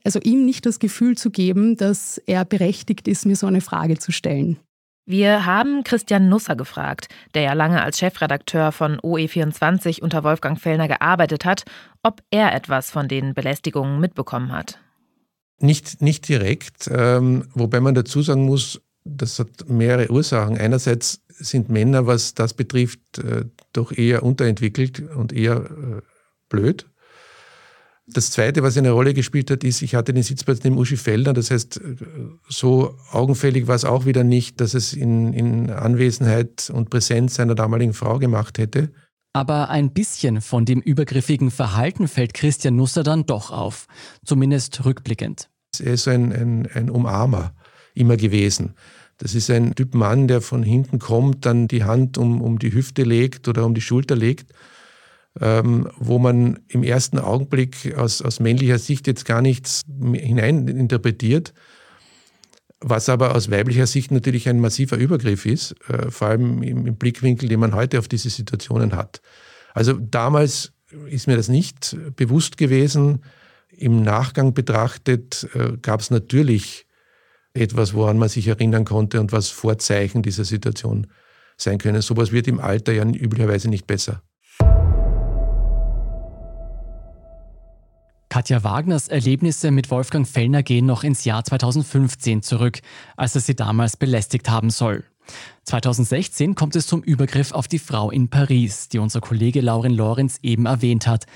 [0.09, 3.99] also ihm nicht das Gefühl zu geben, dass er berechtigt ist, mir so eine Frage
[3.99, 4.57] zu stellen.
[5.05, 10.88] Wir haben Christian Nusser gefragt, der ja lange als Chefredakteur von OE24 unter Wolfgang Fellner
[10.88, 11.64] gearbeitet hat,
[12.03, 14.79] ob er etwas von den Belästigungen mitbekommen hat.
[15.61, 20.57] Nicht, nicht direkt, ähm, wobei man dazu sagen muss, das hat mehrere Ursachen.
[20.57, 23.44] Einerseits sind Männer, was das betrifft, äh,
[23.75, 26.01] doch eher unterentwickelt und eher äh,
[26.49, 26.87] blöd.
[28.11, 31.35] Das Zweite, was eine Rolle gespielt hat, ist, ich hatte den Sitzplatz neben Uschi Feldner.
[31.35, 31.81] Das heißt,
[32.49, 37.55] so augenfällig war es auch wieder nicht, dass es in, in Anwesenheit und Präsenz seiner
[37.55, 38.90] damaligen Frau gemacht hätte.
[39.35, 43.87] Aber ein bisschen von dem übergriffigen Verhalten fällt Christian Nusser dann doch auf,
[44.25, 45.51] zumindest rückblickend.
[45.79, 47.55] Er ist ein, ein, ein Umarmer
[47.94, 48.75] immer gewesen.
[49.18, 52.73] Das ist ein Typ Mann, der von hinten kommt, dann die Hand um, um die
[52.73, 54.55] Hüfte legt oder um die Schulter legt
[55.40, 61.55] ähm, wo man im ersten Augenblick aus, aus männlicher Sicht jetzt gar nichts hineininterpretiert,
[62.81, 66.96] was aber aus weiblicher Sicht natürlich ein massiver Übergriff ist, äh, vor allem im, im
[66.96, 69.20] Blickwinkel, den man heute auf diese Situationen hat.
[69.74, 70.72] Also damals
[71.09, 73.22] ist mir das nicht bewusst gewesen.
[73.70, 76.87] Im Nachgang betrachtet äh, gab es natürlich
[77.53, 81.09] etwas, woran man sich erinnern konnte und was Vorzeichen dieser Situation
[81.57, 82.03] sein können.
[82.03, 84.22] Sowas wird im Alter ja üblicherweise nicht besser.
[88.38, 92.79] Katja Wagners Erlebnisse mit Wolfgang Fellner gehen noch ins Jahr 2015 zurück,
[93.16, 95.03] als er sie damals belästigt haben soll.
[95.64, 100.38] 2016 kommt es zum Übergriff auf die Frau in Paris, die unser Kollege Lauren Lorenz
[100.44, 101.27] eben erwähnt hat.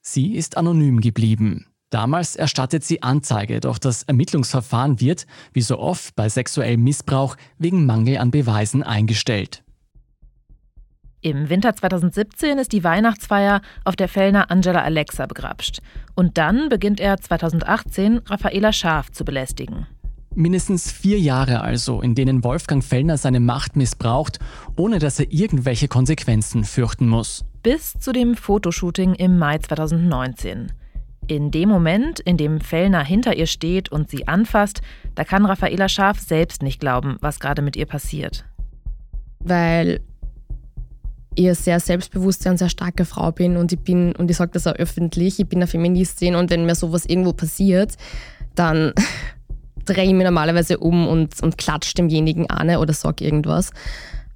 [0.00, 1.66] Sie ist anonym geblieben.
[1.90, 7.84] Damals erstattet sie Anzeige, doch das Ermittlungsverfahren wird, wie so oft bei sexuellem Missbrauch, wegen
[7.84, 9.62] Mangel an Beweisen eingestellt.
[11.22, 15.80] Im Winter 2017 ist die Weihnachtsfeier auf der Fellner Angela Alexa begrapscht.
[16.14, 19.86] Und dann beginnt er 2018 Raffaela Scharf zu belästigen.
[20.34, 24.38] Mindestens vier Jahre also, in denen Wolfgang Fellner seine Macht missbraucht,
[24.76, 27.44] ohne dass er irgendwelche Konsequenzen fürchten muss.
[27.62, 30.72] Bis zu dem Fotoshooting im Mai 2019.
[31.26, 34.82] In dem Moment, in dem Fellner hinter ihr steht und sie anfasst,
[35.14, 38.44] da kann Raffaela Scharf selbst nicht glauben, was gerade mit ihr passiert.
[39.40, 40.00] Weil
[41.36, 44.66] eher sehr selbstbewusste und sehr starke Frau bin und ich bin, und ich sage das
[44.66, 47.96] auch öffentlich, ich bin eine Feministin und wenn mir sowas irgendwo passiert,
[48.54, 48.92] dann
[49.84, 53.70] drehe ich mich normalerweise um und, und klatsche demjenigen an oder sage irgendwas.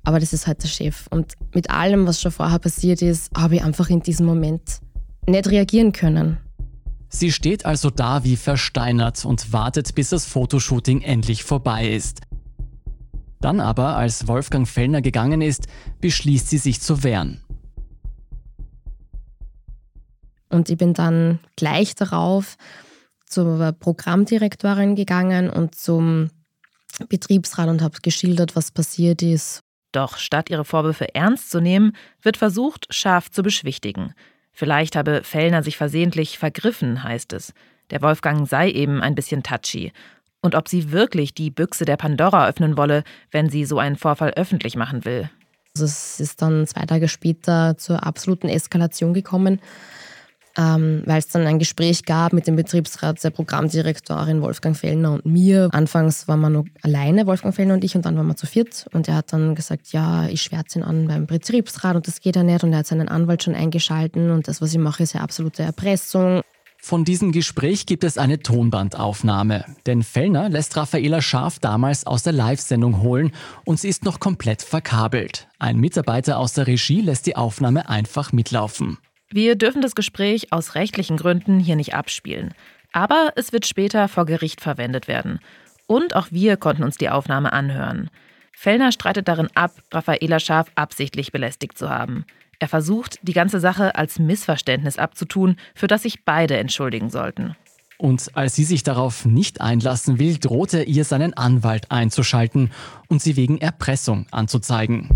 [0.04, 1.06] Aber das ist halt der Chef.
[1.10, 4.80] Und mit allem, was schon vorher passiert ist, habe ich einfach in diesem Moment
[5.26, 6.38] nicht reagieren können.
[7.08, 12.20] Sie steht also da wie versteinert und wartet, bis das Fotoshooting endlich vorbei ist.
[13.40, 15.66] Dann aber, als Wolfgang Fellner gegangen ist,
[16.00, 17.40] beschließt sie sich zu wehren.
[20.50, 22.56] Und ich bin dann gleich darauf
[23.24, 26.30] zur Programmdirektorin gegangen und zum
[27.08, 29.60] Betriebsrat und habe geschildert, was passiert ist.
[29.92, 34.12] Doch statt ihre Vorwürfe ernst zu nehmen, wird versucht, scharf zu beschwichtigen.
[34.52, 37.52] Vielleicht habe Fellner sich versehentlich vergriffen, heißt es.
[37.90, 39.92] Der Wolfgang sei eben ein bisschen touchy.
[40.42, 44.30] Und ob sie wirklich die Büchse der Pandora öffnen wolle, wenn sie so einen Vorfall
[44.30, 45.30] öffentlich machen will.
[45.74, 49.60] Also es ist dann zwei Tage später zur absoluten Eskalation gekommen
[50.56, 55.26] ähm, weil es dann ein Gespräch gab mit dem Betriebsrat, der Programmdirektorin Wolfgang Fellner und
[55.26, 55.68] mir.
[55.72, 58.86] Anfangs waren wir nur alleine, Wolfgang Fellner und ich, und dann waren wir zu viert.
[58.92, 62.36] Und er hat dann gesagt, ja, ich schwärze ihn an beim Betriebsrat und das geht
[62.36, 62.64] ja nicht.
[62.64, 65.62] Und er hat seinen Anwalt schon eingeschalten und das, was ich mache, ist ja absolute
[65.62, 66.42] Erpressung.
[66.82, 69.64] Von diesem Gespräch gibt es eine Tonbandaufnahme.
[69.86, 73.32] Denn Fellner lässt Raffaela Scharf damals aus der Live-Sendung holen
[73.64, 75.46] und sie ist noch komplett verkabelt.
[75.58, 78.98] Ein Mitarbeiter aus der Regie lässt die Aufnahme einfach mitlaufen.
[79.30, 82.54] Wir dürfen das Gespräch aus rechtlichen Gründen hier nicht abspielen.
[82.92, 85.38] Aber es wird später vor Gericht verwendet werden.
[85.86, 88.10] Und auch wir konnten uns die Aufnahme anhören.
[88.52, 92.24] Fellner streitet darin ab, Raffaela Schaf absichtlich belästigt zu haben.
[92.62, 97.56] Er versucht, die ganze Sache als Missverständnis abzutun, für das sich beide entschuldigen sollten.
[97.96, 102.70] Und als sie sich darauf nicht einlassen will, droht er ihr seinen Anwalt einzuschalten
[103.08, 105.08] und sie wegen Erpressung anzuzeigen.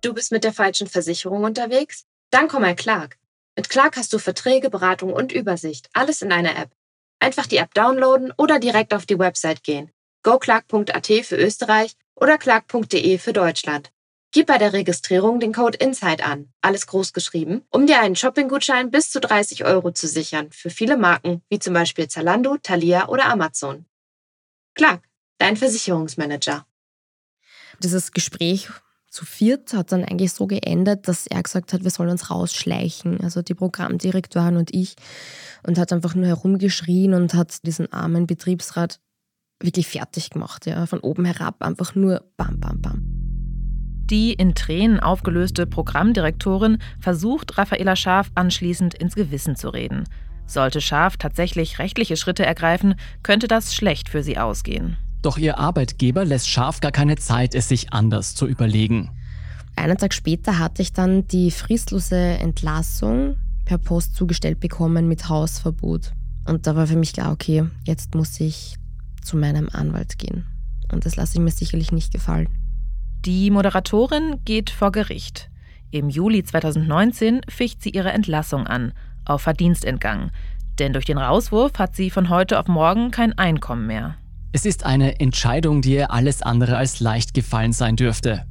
[0.00, 2.04] Du bist mit der falschen Versicherung unterwegs?
[2.30, 3.16] Dann komm mal Clark.
[3.56, 5.88] Mit Clark hast du Verträge, Beratung und Übersicht.
[5.94, 6.70] Alles in einer App.
[7.18, 9.90] Einfach die App downloaden oder direkt auf die Website gehen.
[10.22, 13.90] goclark.at für Österreich oder clark.de für Deutschland.
[14.32, 18.90] Gib bei der Registrierung den Code INSIDE an, alles groß geschrieben, um dir einen Shopping-Gutschein
[18.90, 23.26] bis zu 30 Euro zu sichern für viele Marken, wie zum Beispiel Zalando, Thalia oder
[23.26, 23.86] Amazon.
[24.74, 25.02] Clark,
[25.38, 26.66] dein Versicherungsmanager.
[27.78, 28.70] Dieses Gespräch
[29.08, 33.20] zu viert hat dann eigentlich so geendet, dass er gesagt hat, wir sollen uns rausschleichen,
[33.20, 34.96] also die Programmdirektorin und ich,
[35.62, 38.98] und hat einfach nur herumgeschrien und hat diesen armen Betriebsrat
[39.64, 43.02] wirklich fertig gemacht, ja, von oben herab einfach nur bam, bam, bam.
[44.10, 50.04] Die in Tränen aufgelöste Programmdirektorin versucht, Raffaela Schaf anschließend ins Gewissen zu reden.
[50.46, 54.98] Sollte Schaf tatsächlich rechtliche Schritte ergreifen, könnte das schlecht für sie ausgehen.
[55.22, 59.10] Doch ihr Arbeitgeber lässt Scharf gar keine Zeit, es sich anders zu überlegen.
[59.74, 66.12] Einen Tag später hatte ich dann die fristlose Entlassung per Post zugestellt bekommen mit Hausverbot.
[66.46, 68.76] Und da war für mich klar, okay, jetzt muss ich
[69.24, 70.46] zu meinem Anwalt gehen.
[70.92, 72.48] Und das lasse ich mir sicherlich nicht gefallen.
[73.24, 75.50] Die Moderatorin geht vor Gericht.
[75.90, 78.92] Im Juli 2019 ficht sie ihre Entlassung an,
[79.24, 80.30] auf Verdienstentgang.
[80.78, 84.16] Denn durch den Rauswurf hat sie von heute auf morgen kein Einkommen mehr.
[84.52, 88.44] Es ist eine Entscheidung, die ihr alles andere als leicht gefallen sein dürfte.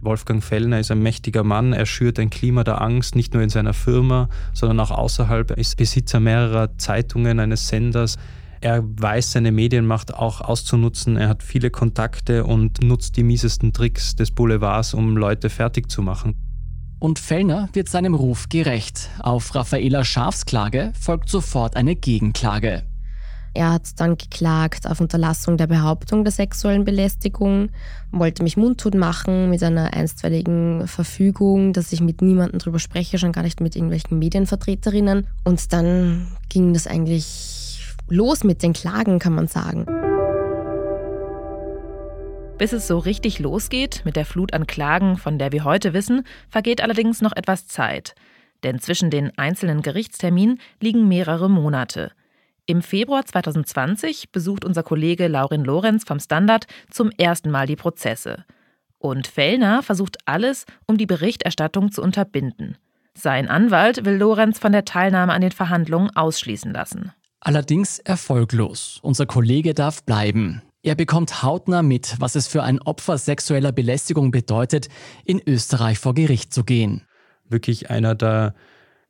[0.00, 1.72] Wolfgang Fellner ist ein mächtiger Mann.
[1.72, 5.50] Er schürt ein Klima der Angst, nicht nur in seiner Firma, sondern auch außerhalb.
[5.50, 8.16] Er ist Besitzer mehrerer Zeitungen, eines Senders.
[8.64, 11.18] Er weiß seine Medienmacht auch auszunutzen.
[11.18, 16.00] Er hat viele Kontakte und nutzt die miesesten Tricks des Boulevards, um Leute fertig zu
[16.00, 16.34] machen.
[16.98, 19.10] Und Fellner wird seinem Ruf gerecht.
[19.18, 22.84] Auf Raffaela Schafs Klage folgt sofort eine Gegenklage.
[23.52, 27.68] Er hat dann geklagt auf Unterlassung der Behauptung der sexuellen Belästigung,
[28.12, 33.32] wollte mich mundtot machen mit einer einstweiligen Verfügung, dass ich mit niemandem drüber spreche, schon
[33.32, 35.26] gar nicht mit irgendwelchen Medienvertreterinnen.
[35.44, 37.53] Und dann ging das eigentlich
[38.08, 39.86] los mit den Klagen, kann man sagen.
[42.58, 46.24] Bis es so richtig losgeht mit der Flut an Klagen, von der wir heute wissen,
[46.48, 48.14] vergeht allerdings noch etwas Zeit.
[48.62, 52.12] Denn zwischen den einzelnen Gerichtsterminen liegen mehrere Monate.
[52.66, 58.44] Im Februar 2020 besucht unser Kollege Laurin Lorenz vom Standard zum ersten Mal die Prozesse.
[58.98, 62.78] Und Fellner versucht alles, um die Berichterstattung zu unterbinden.
[63.12, 67.12] Sein Anwalt will Lorenz von der Teilnahme an den Verhandlungen ausschließen lassen.
[67.44, 68.98] Allerdings erfolglos.
[69.02, 70.62] Unser Kollege darf bleiben.
[70.82, 74.88] Er bekommt hautnah mit, was es für ein Opfer sexueller Belästigung bedeutet,
[75.26, 77.02] in Österreich vor Gericht zu gehen.
[77.48, 78.54] Wirklich einer der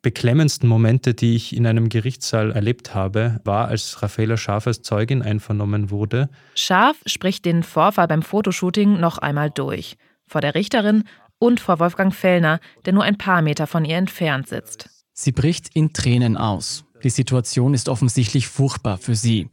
[0.03, 5.23] beklemmendsten Momente, die ich in einem Gerichtssaal erlebt habe, war, als Raffaella Scharf als Zeugin
[5.23, 6.29] einvernommen wurde.
[6.57, 9.97] Scharf spricht den Vorfall beim Fotoshooting noch einmal durch.
[10.27, 11.05] Vor der Richterin
[11.39, 14.91] und vor Wolfgang Fellner, der nur ein paar Meter von ihr entfernt sitzt.
[15.13, 16.85] Sie bricht in Tränen aus.
[17.05, 19.51] Die Situation ist offensichtlich furchtbar für sie.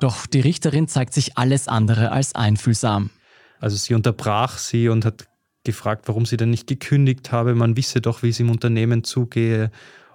[0.00, 3.10] Doch die Richterin zeigt sich alles andere als einfühlsam.
[3.60, 5.28] Also sie unterbrach sie und hat
[5.64, 7.54] gefragt, warum sie denn nicht gekündigt habe.
[7.54, 9.70] Man wisse doch, wie es im Unternehmen zugehe.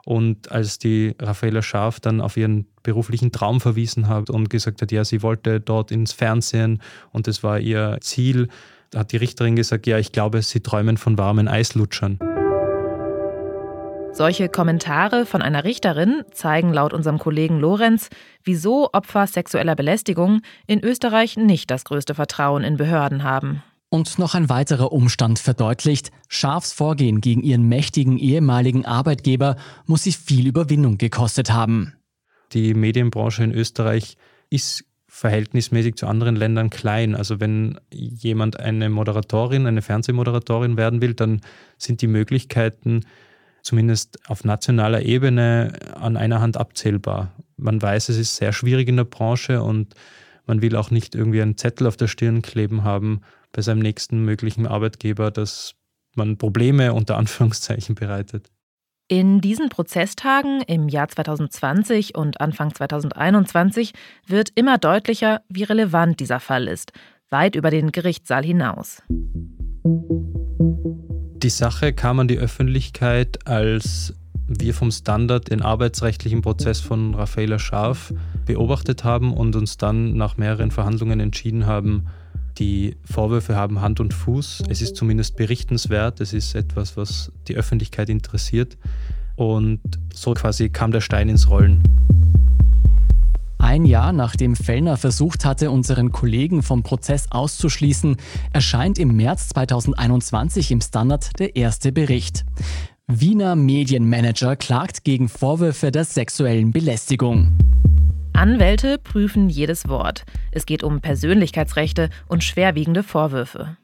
[0.05, 4.91] Und als die Raffaella Scharf dann auf ihren beruflichen Traum verwiesen hat und gesagt hat,
[4.91, 8.49] ja, sie wollte dort ins Fernsehen und das war ihr Ziel,
[8.93, 12.19] hat die Richterin gesagt, ja, ich glaube, sie träumen von warmen Eislutschern.
[14.15, 18.11] Solche Kommentare von einer Richterin zeigen laut unserem Kollegen Lorenz,
[18.43, 23.63] wieso Opfer sexueller Belästigung in Österreich nicht das größte Vertrauen in Behörden haben.
[23.89, 29.55] Und noch ein weiterer Umstand verdeutlicht, Scharfs Vorgehen gegen ihren mächtigen ehemaligen Arbeitgeber
[29.87, 31.93] muss sie viel Überwindung gekostet haben.
[32.51, 34.17] Die Medienbranche in Österreich
[34.51, 37.15] ist verhältnismäßig zu anderen Ländern klein.
[37.15, 41.41] Also wenn jemand eine Moderatorin, eine Fernsehmoderatorin werden will, dann
[41.79, 43.01] sind die Möglichkeiten
[43.63, 47.31] zumindest auf nationaler Ebene an einer Hand abzählbar.
[47.57, 49.95] Man weiß, es ist sehr schwierig in der Branche und
[50.45, 53.21] man will auch nicht irgendwie einen Zettel auf der Stirn kleben haben
[53.53, 55.75] bei seinem nächsten möglichen Arbeitgeber, dass
[56.15, 58.51] man Probleme unter Anführungszeichen bereitet.
[59.07, 63.93] In diesen Prozesstagen im Jahr 2020 und Anfang 2021
[64.27, 66.93] wird immer deutlicher, wie relevant dieser Fall ist,
[67.29, 69.03] weit über den Gerichtssaal hinaus.
[71.43, 74.13] Die Sache kam an die Öffentlichkeit, als
[74.47, 78.13] wir vom Standard den arbeitsrechtlichen Prozess von Raffaela Scharf
[78.45, 82.07] beobachtet haben und uns dann nach mehreren Verhandlungen entschieden haben,
[82.57, 84.63] die Vorwürfe haben Hand und Fuß.
[84.69, 86.21] Es ist zumindest berichtenswert.
[86.21, 88.77] Es ist etwas, was die Öffentlichkeit interessiert.
[89.35, 89.81] Und
[90.13, 91.83] so quasi kam der Stein ins Rollen.
[93.63, 98.17] Ein Jahr nachdem Fellner versucht hatte, unseren Kollegen vom Prozess auszuschließen,
[98.51, 102.43] erscheint im März 2021 im Standard der erste Bericht.
[103.07, 107.53] Wiener Medienmanager klagt gegen Vorwürfe der sexuellen Belästigung.
[108.33, 110.25] Anwälte prüfen jedes Wort.
[110.51, 113.77] Es geht um Persönlichkeitsrechte und schwerwiegende Vorwürfe.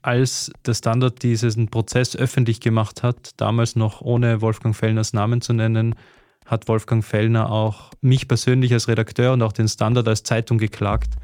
[0.00, 5.52] Als der Standard diesen Prozess öffentlich gemacht hat, damals noch ohne Wolfgang Fellners Namen zu
[5.52, 5.94] nennen,
[6.50, 11.14] hat Wolfgang Fellner auch mich persönlich als Redakteur und auch den Standard als Zeitung geklagt.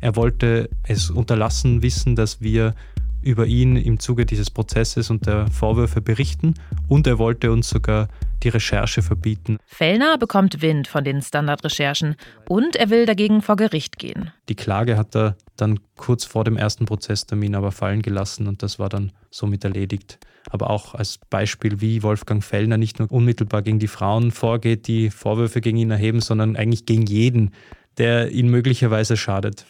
[0.00, 2.74] Er wollte es unterlassen wissen, dass wir
[3.22, 6.54] über ihn im Zuge dieses Prozesses und der Vorwürfe berichten
[6.88, 8.08] und er wollte uns sogar
[8.42, 9.58] die Recherche verbieten.
[9.66, 12.16] Fellner bekommt Wind von den Standardrecherchen
[12.48, 14.32] und er will dagegen vor Gericht gehen.
[14.48, 18.78] Die Klage hat er dann kurz vor dem ersten Prozesstermin aber fallen gelassen und das
[18.78, 23.78] war dann somit erledigt aber auch als Beispiel, wie Wolfgang Fellner nicht nur unmittelbar gegen
[23.78, 27.50] die Frauen vorgeht, die Vorwürfe gegen ihn erheben, sondern eigentlich gegen jeden,
[27.98, 29.66] der ihn möglicherweise schadet.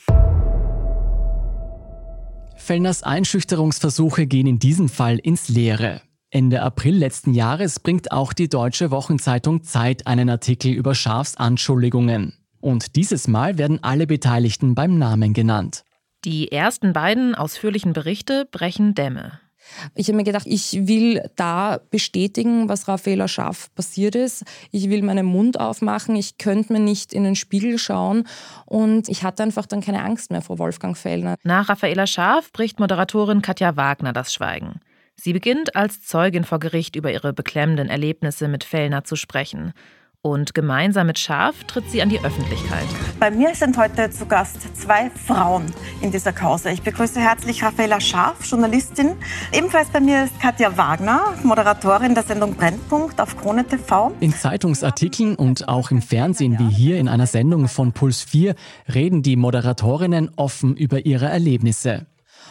[2.57, 6.03] Fellners Einschüchterungsversuche gehen in diesem Fall ins Leere.
[6.31, 12.35] Ende April letzten Jahres bringt auch die deutsche Wochenzeitung Zeit einen Artikel über Scharfs Anschuldigungen.
[12.61, 15.85] Und dieses Mal werden alle Beteiligten beim Namen genannt.
[16.25, 19.41] Die ersten beiden ausführlichen Berichte brechen Dämme.
[19.95, 24.45] Ich habe mir gedacht, ich will da bestätigen, was Raffaella Schaff passiert ist.
[24.71, 26.17] Ich will meinen Mund aufmachen.
[26.17, 28.27] Ich könnte mir nicht in den Spiegel schauen.
[28.67, 31.37] Und ich hatte einfach dann keine Angst mehr vor Wolfgang Fellner.
[31.43, 34.81] Nach Raffaella Schaff bricht Moderatorin Katja Wagner das Schweigen.
[35.17, 39.75] Sie beginnt als Zeugin vor Gericht über ihre beklemmenden Erlebnisse mit Fellner zu sprechen.
[40.23, 42.85] Und gemeinsam mit Schaf tritt sie an die Öffentlichkeit.
[43.19, 45.65] Bei mir sind heute zu Gast zwei Frauen
[46.03, 46.71] in dieser Kause.
[46.73, 49.13] Ich begrüße herzlich Raffaella Scharf, Journalistin.
[49.51, 54.13] Ebenfalls bei mir ist Katja Wagner, Moderatorin der Sendung Brennpunkt auf Krone TV.
[54.21, 58.55] In Zeitungsartikeln und auch im Fernsehen wie hier in einer Sendung von Puls 4
[58.93, 62.05] reden die Moderatorinnen offen über ihre Erlebnisse.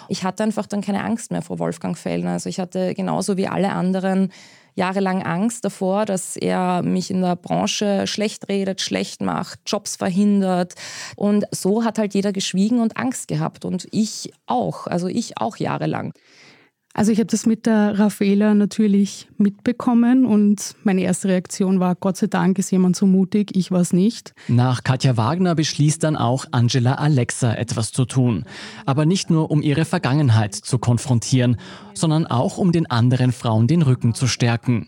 [0.08, 2.32] Ich hatte einfach dann keine Angst mehr vor Wolfgang Fellner.
[2.32, 4.32] Also ich hatte genauso wie alle anderen
[4.80, 10.74] jahrelang Angst davor, dass er mich in der Branche schlecht redet, schlecht macht, Jobs verhindert.
[11.16, 13.66] Und so hat halt jeder geschwiegen und Angst gehabt.
[13.66, 16.14] Und ich auch, also ich auch jahrelang.
[16.96, 22.18] Also ich habe das mit der Raffaela natürlich mitbekommen und meine erste Reaktion war, Gott
[22.18, 24.34] sei Dank ist jemand so mutig, ich war es nicht.
[24.48, 28.44] Nach Katja Wagner beschließt dann auch Angela Alexa etwas zu tun.
[28.86, 31.58] Aber nicht nur, um ihre Vergangenheit zu konfrontieren,
[31.94, 34.88] sondern auch, um den anderen Frauen den Rücken zu stärken.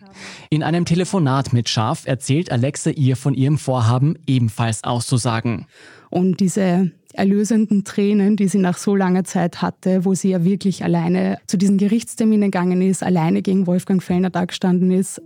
[0.49, 5.67] In einem Telefonat mit Schaf erzählt Alexa ihr von ihrem Vorhaben, ebenfalls auszusagen.
[6.09, 10.83] Und diese erlösenden Tränen, die sie nach so langer Zeit hatte, wo sie ja wirklich
[10.83, 15.21] alleine zu diesen Gerichtsterminen gegangen ist, alleine gegen Wolfgang Fellner dagestanden ist.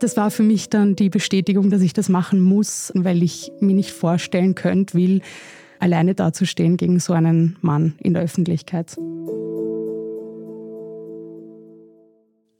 [0.00, 3.74] Das war für mich dann die Bestätigung, dass ich das machen muss, weil ich mir
[3.74, 5.22] nicht vorstellen könnte, will,
[5.78, 8.96] alleine dazustehen gegen so einen Mann in der Öffentlichkeit.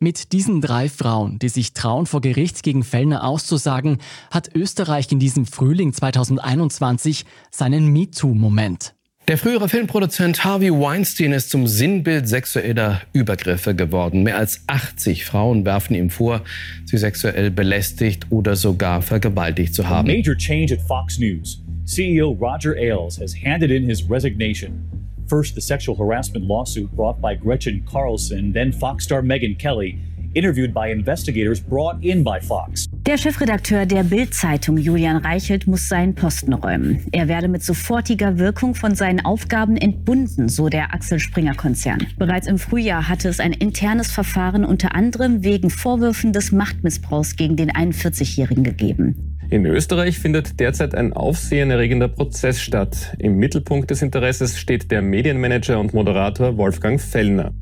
[0.04, 3.96] Mit diesen drei Frauen, die sich trauen, vor Gericht gegen Fellner auszusagen,
[4.30, 8.92] hat Österreich in diesem Frühling 2021 seinen MeToo-Moment.
[9.28, 14.24] Der frühere Filmproduzent Harvey Weinstein ist zum Sinnbild sexueller Übergriffe geworden.
[14.24, 16.42] Mehr als 80 Frauen werfen ihm vor,
[16.84, 20.10] sie sexuell belästigt oder sogar vergewaltigt zu haben.
[20.10, 21.62] A major change at Fox News.
[21.86, 25.03] CEO Roger Ailes has handed in his resignation.
[25.34, 29.98] First, the sexual harassment lawsuit brought by Gretchen Carlson, then Fox star Megyn Kelly
[30.34, 32.86] interviewed by investigators brought in by Fox.
[33.06, 37.06] Der Chefredakteur der Bild-Zeitung Julian Reichelt muss seinen Posten räumen.
[37.12, 42.06] Er werde mit sofortiger Wirkung von seinen Aufgaben entbunden, so der Axel Springer Konzern.
[42.16, 47.56] Bereits im Frühjahr hatte es ein internes Verfahren unter anderem wegen Vorwürfen des Machtmissbrauchs gegen
[47.56, 49.33] den 41-Jährigen gegeben.
[49.50, 53.14] In Österreich findet derzeit ein aufsehenerregender Prozess statt.
[53.18, 57.52] Im Mittelpunkt des Interesses steht der Medienmanager und Moderator Wolfgang Fellner.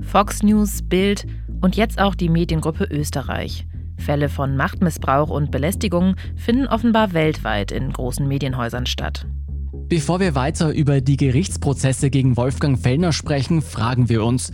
[0.00, 1.26] Fox News, Bild
[1.60, 3.66] und jetzt auch die Mediengruppe Österreich.
[3.96, 9.26] Fälle von Machtmissbrauch und Belästigung finden offenbar weltweit in großen Medienhäusern statt.
[9.72, 14.52] Bevor wir weiter über die Gerichtsprozesse gegen Wolfgang Fellner sprechen, fragen wir uns,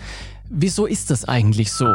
[0.48, 1.86] wieso ist das eigentlich so?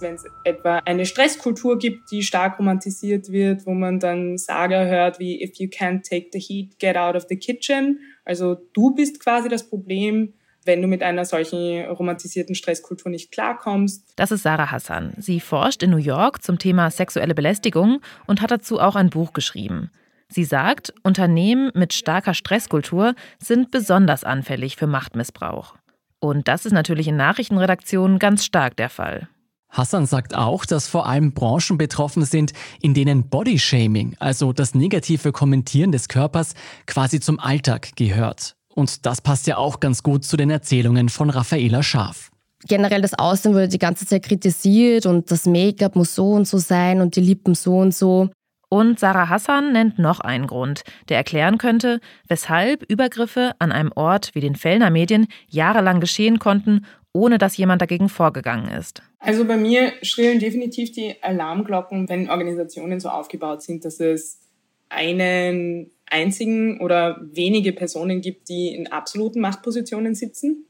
[0.00, 5.18] Wenn es etwa eine Stresskultur gibt, die stark romantisiert wird, wo man dann Sager hört
[5.18, 8.00] wie If you can't take the heat, get out of the kitchen.
[8.24, 10.34] Also du bist quasi das Problem,
[10.64, 14.12] wenn du mit einer solchen romantisierten Stresskultur nicht klarkommst.
[14.16, 15.14] Das ist Sarah Hassan.
[15.18, 19.32] Sie forscht in New York zum Thema sexuelle Belästigung und hat dazu auch ein Buch
[19.32, 19.90] geschrieben.
[20.28, 25.76] Sie sagt, Unternehmen mit starker Stresskultur sind besonders anfällig für Machtmissbrauch.
[26.18, 29.28] Und das ist natürlich in Nachrichtenredaktionen ganz stark der Fall.
[29.68, 35.32] Hassan sagt auch, dass vor allem Branchen betroffen sind, in denen Bodyshaming, also das negative
[35.32, 36.54] Kommentieren des Körpers,
[36.86, 38.56] quasi zum Alltag gehört.
[38.74, 42.30] Und das passt ja auch ganz gut zu den Erzählungen von Raffaela Scharf.
[42.66, 46.58] Generell das Aussehen wurde die ganze Zeit kritisiert und das Make-up muss so und so
[46.58, 48.30] sein und die Lippen so und so.
[48.68, 54.34] Und Sarah Hassan nennt noch einen Grund, der erklären könnte, weshalb Übergriffe an einem Ort
[54.34, 59.02] wie den Fellner Medien jahrelang geschehen konnten, ohne dass jemand dagegen vorgegangen ist.
[59.18, 64.40] Also bei mir schrillen definitiv die Alarmglocken, wenn Organisationen so aufgebaut sind, dass es
[64.88, 70.66] einen einzigen oder wenige Personen gibt, die in absoluten Machtpositionen sitzen.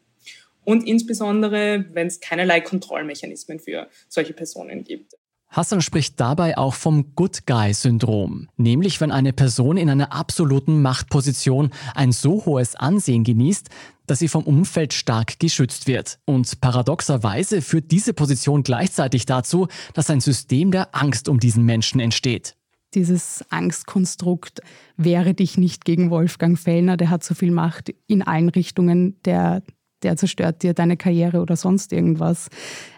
[0.65, 5.15] Und insbesondere, wenn es keinerlei Kontrollmechanismen für solche Personen gibt.
[5.49, 11.71] Hassan spricht dabei auch vom Good Guy-Syndrom, nämlich wenn eine Person in einer absoluten Machtposition
[11.95, 13.71] ein so hohes Ansehen genießt,
[14.07, 16.19] dass sie vom Umfeld stark geschützt wird.
[16.25, 22.01] Und paradoxerweise führt diese Position gleichzeitig dazu, dass ein System der Angst um diesen Menschen
[22.01, 22.57] entsteht.
[22.95, 24.61] Dieses Angstkonstrukt
[24.97, 29.63] wehre dich nicht gegen Wolfgang Fellner, der hat so viel Macht in allen Richtungen, der,
[30.03, 32.49] der zerstört dir deine Karriere oder sonst irgendwas.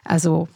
[0.05, 0.49] Also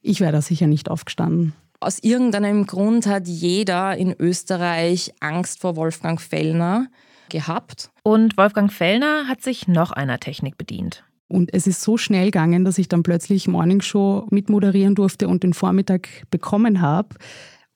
[0.00, 1.54] ich wäre da sicher nicht aufgestanden.
[1.80, 6.88] Aus irgendeinem Grund hat jeder in Österreich Angst vor Wolfgang Fellner
[7.28, 7.90] gehabt.
[8.02, 11.04] Und Wolfgang Fellner hat sich noch einer Technik bedient.
[11.28, 15.52] Und es ist so schnell gegangen, dass ich dann plötzlich Morningshow mitmoderieren durfte und den
[15.52, 17.16] Vormittag bekommen habe,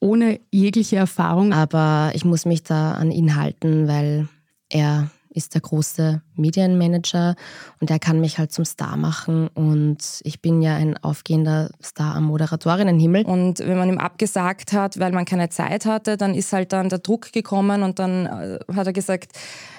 [0.00, 1.52] ohne jegliche Erfahrung.
[1.52, 4.28] Aber ich muss mich da an ihn halten, weil
[4.70, 7.34] er ist der große Medienmanager
[7.80, 12.14] und er kann mich halt zum Star machen und ich bin ja ein aufgehender Star
[12.14, 13.24] am Moderatorinnenhimmel.
[13.24, 16.88] Und wenn man ihm abgesagt hat, weil man keine Zeit hatte, dann ist halt dann
[16.88, 19.32] der Druck gekommen und dann äh, hat er gesagt,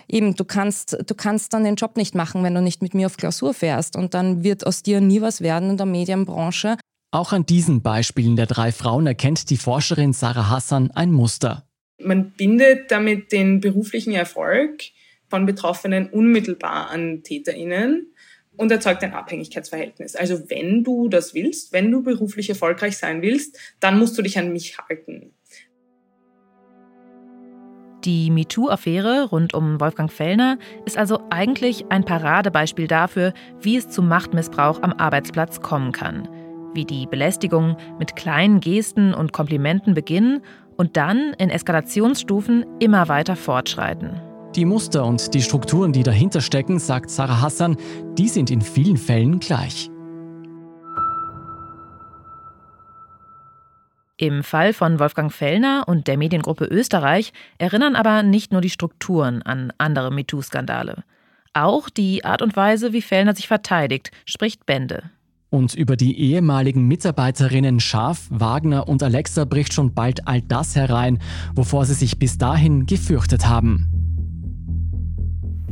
[0.07, 3.07] eben, du kannst, du kannst dann den Job nicht machen, wenn du nicht mit mir
[3.07, 6.77] auf Klausur fährst und dann wird aus dir nie was werden in der Medienbranche.
[7.11, 11.63] Auch an diesen Beispielen der drei Frauen erkennt die Forscherin Sarah Hassan ein Muster.
[12.01, 14.81] Man bindet damit den beruflichen Erfolg
[15.33, 18.13] von Betroffenen unmittelbar an TäterInnen
[18.55, 20.15] und erzeugt ein Abhängigkeitsverhältnis.
[20.15, 24.37] Also wenn du das willst, wenn du beruflich erfolgreich sein willst, dann musst du dich
[24.37, 25.33] an mich halten.
[28.05, 34.03] Die MeToo-Affäre rund um Wolfgang Fellner ist also eigentlich ein Paradebeispiel dafür, wie es zu
[34.03, 36.29] Machtmissbrauch am Arbeitsplatz kommen kann.
[36.75, 40.43] Wie die Belästigungen mit kleinen Gesten und Komplimenten beginnen
[40.77, 44.32] und dann in Eskalationsstufen immer weiter fortschreiten.
[44.55, 47.75] Die Muster und die Strukturen, die dahinter stecken, sagt Sarah Hassan,
[48.19, 49.89] die sind in vielen Fällen gleich.
[54.17, 59.41] Im Fall von Wolfgang Fellner und der Mediengruppe Österreich erinnern aber nicht nur die Strukturen
[59.41, 61.03] an andere MeToo-Skandale.
[61.53, 65.09] Auch die Art und Weise, wie Fellner sich verteidigt, spricht Bände.
[65.49, 71.19] Und über die ehemaligen Mitarbeiterinnen Schaf, Wagner und Alexa bricht schon bald all das herein,
[71.55, 74.02] wovor sie sich bis dahin gefürchtet haben.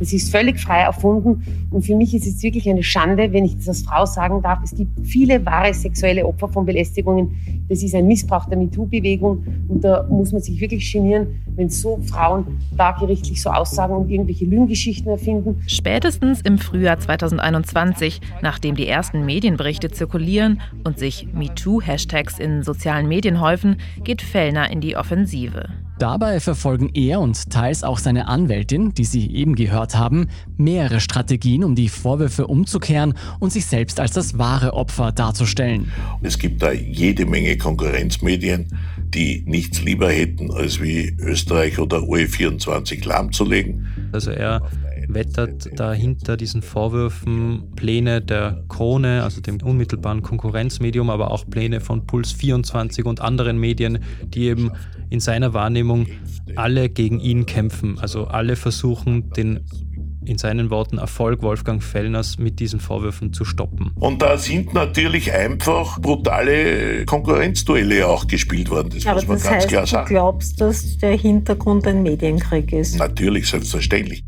[0.02, 1.44] Das ist völlig frei erfunden.
[1.70, 4.58] Und für mich ist es wirklich eine Schande, wenn ich das als Frau sagen darf.
[4.64, 7.36] Es gibt viele wahre sexuelle Opfer von Belästigungen.
[7.68, 9.46] Das ist ein Missbrauch der MeToo-Bewegung.
[9.68, 14.10] Und da muss man sich wirklich genieren, wenn so Frauen da gerichtlich so aussagen und
[14.10, 15.62] irgendwelche Lügengeschichten erfinden.
[15.68, 23.40] Spätestens im Frühjahr 2021, nachdem die ersten Medienberichte zirkulieren und sich MeToo-Hashtags in sozialen Medien
[23.40, 25.68] häufen, geht Fellner in die Offensive.
[25.98, 31.62] Dabei verfolgen er und teils auch seine Anwältin, die Sie eben gehört haben, mehrere Strategien,
[31.64, 35.92] um die Vorwürfe umzukehren und sich selbst als das wahre Opfer darzustellen.
[36.22, 38.66] Es gibt da jede Menge Konkurrenzmedien,
[39.14, 43.86] die nichts lieber hätten, als wie Österreich oder OE24 lahmzulegen.
[44.12, 44.62] Also er
[45.08, 51.80] wettert da hinter diesen Vorwürfen Pläne der Krone, also dem unmittelbaren Konkurrenzmedium, aber auch Pläne
[51.80, 54.70] von Puls 24 und anderen Medien, die eben
[55.12, 56.06] in seiner Wahrnehmung
[56.56, 57.98] alle gegen ihn kämpfen.
[58.00, 59.60] Also alle versuchen, den
[60.24, 63.90] in seinen Worten Erfolg Wolfgang Fellners mit diesen Vorwürfen zu stoppen.
[63.96, 68.90] Und da sind natürlich einfach brutale Konkurrenzduelle auch gespielt worden.
[68.94, 70.06] Das Aber muss man das ganz heißt, klar sagen.
[70.06, 72.98] du glaubst, dass der Hintergrund ein Medienkrieg ist?
[72.98, 74.22] Natürlich, selbstverständlich.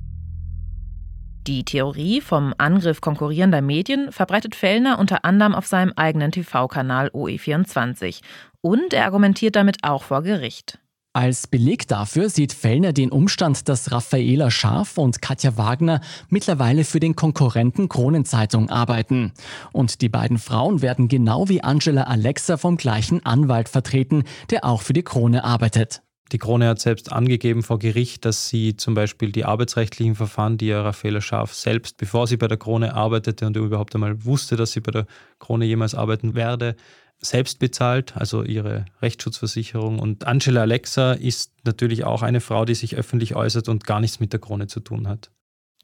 [1.46, 8.20] Die Theorie vom Angriff konkurrierender Medien verbreitet Fellner unter anderem auf seinem eigenen TV-Kanal OE24.
[8.64, 10.78] Und er argumentiert damit auch vor Gericht.
[11.12, 16.00] Als Beleg dafür sieht Fellner den Umstand, dass Raffaela Scharf und Katja Wagner
[16.30, 19.32] mittlerweile für den Konkurrenten Kronenzeitung arbeiten.
[19.72, 24.80] Und die beiden Frauen werden genau wie Angela Alexa vom gleichen Anwalt vertreten, der auch
[24.80, 26.00] für die Krone arbeitet.
[26.32, 30.68] Die Krone hat selbst angegeben vor Gericht, dass sie zum Beispiel die arbeitsrechtlichen Verfahren, die
[30.68, 34.72] ja Raffaella Scharf selbst, bevor sie bei der Krone arbeitete und überhaupt einmal wusste, dass
[34.72, 35.06] sie bei der
[35.38, 36.76] Krone jemals arbeiten werde,
[37.20, 39.98] selbst bezahlt, also ihre Rechtsschutzversicherung.
[39.98, 44.20] Und Angela Alexa ist natürlich auch eine Frau, die sich öffentlich äußert und gar nichts
[44.20, 45.30] mit der Krone zu tun hat.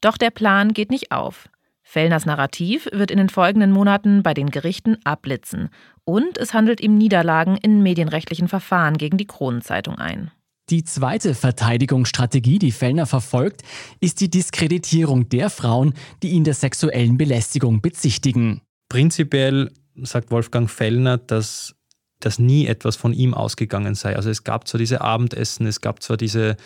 [0.00, 1.48] Doch der Plan geht nicht auf.
[1.82, 5.70] Fellners Narrativ wird in den folgenden Monaten bei den Gerichten abblitzen.
[6.04, 10.30] Und es handelt ihm Niederlagen in medienrechtlichen Verfahren gegen die Kronenzeitung ein.
[10.70, 13.62] Die zweite Verteidigungsstrategie, die Fellner verfolgt,
[13.98, 18.60] ist die Diskreditierung der Frauen, die ihn der sexuellen Belästigung bezichtigen.
[18.88, 19.72] Prinzipiell
[20.04, 21.74] sagt Wolfgang Fellner, dass
[22.20, 24.16] das nie etwas von ihm ausgegangen sei.
[24.16, 26.56] Also es gab zwar diese Abendessen, es gab zwar diese,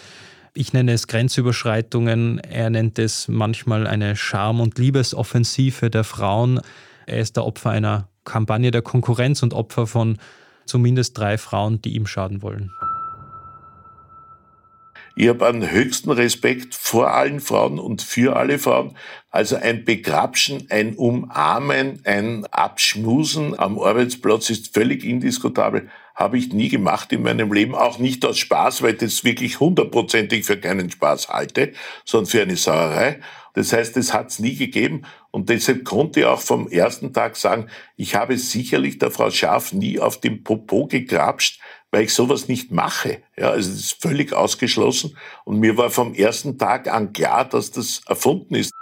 [0.53, 6.61] ich nenne es Grenzüberschreitungen, er nennt es manchmal eine Charme- und Liebesoffensive der Frauen.
[7.07, 10.19] Er ist der Opfer einer Kampagne der Konkurrenz und Opfer von
[10.67, 12.71] zumindest drei Frauen, die ihm schaden wollen.
[15.17, 18.97] Ich habe einen höchsten Respekt vor allen Frauen und für alle Frauen.
[19.31, 25.89] Also ein Begrapschen, ein Umarmen, ein Abschmusen am Arbeitsplatz ist völlig indiskutabel.
[26.17, 29.61] Habe ich nie gemacht in meinem Leben, auch nicht aus Spaß, weil ich das wirklich
[29.61, 31.73] hundertprozentig für keinen Spaß halte,
[32.05, 33.21] sondern für eine Sauerei.
[33.55, 37.37] Das heißt, es hat es nie gegeben und deshalb konnte ich auch vom ersten Tag
[37.37, 41.61] sagen, ich habe sicherlich der Frau Scharf nie auf dem Popo gegrapscht,
[41.95, 43.23] weil ich sowas nicht mache.
[43.37, 47.71] Ja, also das ist völlig ausgeschlossen und mir war vom ersten Tag an klar, dass
[47.71, 48.73] das erfunden ist.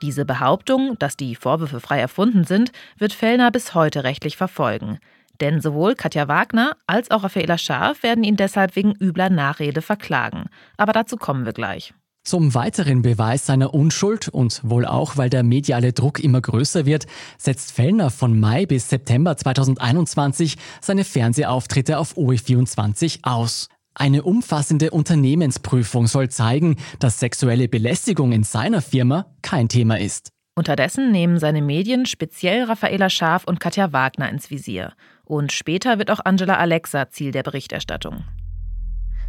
[0.00, 5.00] Diese Behauptung, dass die Vorwürfe frei erfunden sind, wird Fellner bis heute rechtlich verfolgen.
[5.40, 10.44] Denn sowohl Katja Wagner als auch Raffaela Scharf werden ihn deshalb wegen übler Nachrede verklagen.
[10.76, 11.92] Aber dazu kommen wir gleich.
[12.28, 17.06] Zum weiteren Beweis seiner Unschuld und wohl auch, weil der mediale Druck immer größer wird,
[17.38, 23.70] setzt Fellner von Mai bis September 2021 seine Fernsehauftritte auf OE24 aus.
[23.94, 30.28] Eine umfassende Unternehmensprüfung soll zeigen, dass sexuelle Belästigung in seiner Firma kein Thema ist.
[30.54, 34.92] Unterdessen nehmen seine Medien speziell Raffaela Scharf und Katja Wagner ins Visier.
[35.24, 38.24] Und später wird auch Angela Alexa Ziel der Berichterstattung.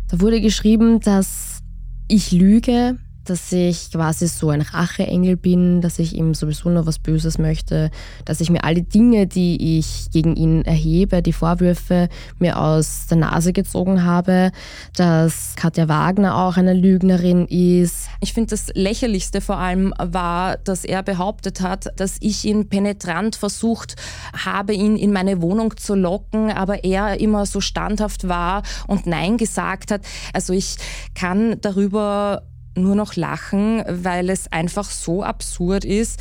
[0.09, 1.58] Da wurde geschrieben, dass
[2.09, 2.97] ich lüge,
[3.29, 7.91] dass ich quasi so ein Racheengel bin, dass ich ihm sowieso nur was Böses möchte,
[8.25, 12.09] dass ich mir alle Dinge, die ich gegen ihn erhebe, die Vorwürfe
[12.39, 14.51] mir aus der Nase gezogen habe,
[14.95, 18.07] dass Katja Wagner auch eine Lügnerin ist.
[18.19, 23.35] Ich finde, das Lächerlichste vor allem war, dass er behauptet hat, dass ich ihn penetrant
[23.35, 23.95] versucht
[24.33, 29.37] habe, ihn in meine Wohnung zu locken, aber er immer so standhaft war und Nein
[29.37, 30.01] gesagt hat.
[30.33, 30.77] Also ich
[31.13, 32.43] kann darüber
[32.75, 36.19] nur noch lachen, weil es einfach so absurd ist,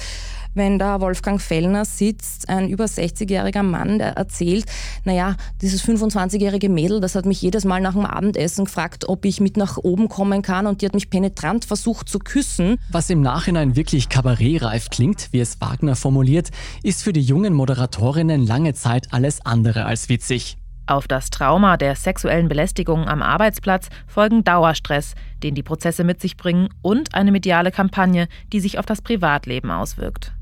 [0.55, 4.67] wenn da Wolfgang Fellner sitzt, ein über 60-jähriger Mann, der erzählt,
[5.05, 9.41] naja, dieses 25-jährige Mädel, das hat mich jedes Mal nach dem Abendessen gefragt, ob ich
[9.41, 12.77] mit nach oben kommen kann und die hat mich penetrant versucht zu küssen.
[12.91, 16.51] Was im Nachhinein wirklich kabarettreif klingt, wie es Wagner formuliert,
[16.83, 20.57] ist für die jungen Moderatorinnen lange Zeit alles andere als witzig.
[20.89, 26.39] Auf das Trauma der sexuellen Belästigung am Arbeitsplatz folgen Dauerstress, den die Prozesse mit sich
[26.39, 30.33] bringen, und eine mediale Kampagne, die sich auf das Privatleben auswirkt.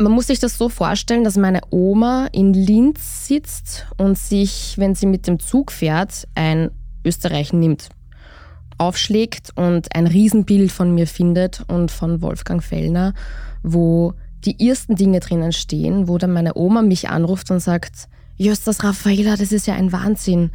[0.00, 4.94] Man muss sich das so vorstellen, dass meine Oma in Linz sitzt und sich, wenn
[4.94, 6.70] sie mit dem Zug fährt, ein
[7.04, 7.88] Österreich nimmt,
[8.78, 13.12] aufschlägt und ein Riesenbild von mir findet und von Wolfgang Fellner,
[13.64, 14.14] wo
[14.44, 19.36] die ersten Dinge drinnen stehen, wo dann meine Oma mich anruft und sagt, Justus Raffaela,
[19.36, 20.50] das ist ja ein Wahnsinn.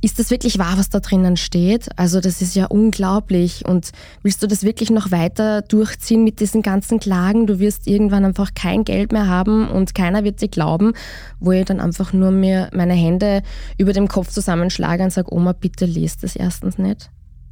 [0.00, 1.88] ist das wirklich wahr, was da drinnen steht?
[1.96, 3.64] Also das ist ja unglaublich.
[3.66, 3.90] Und
[4.22, 7.48] willst du das wirklich noch weiter durchziehen mit diesen ganzen Klagen?
[7.48, 10.92] Du wirst irgendwann einfach kein Geld mehr haben und keiner wird dir glauben,
[11.40, 13.42] wo ich dann einfach nur mir meine Hände
[13.76, 17.10] über dem Kopf zusammenschlage und sage, Oma, bitte lest das erstens nicht.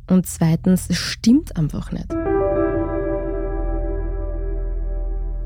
[0.08, 2.06] Und zweitens, es stimmt einfach nicht.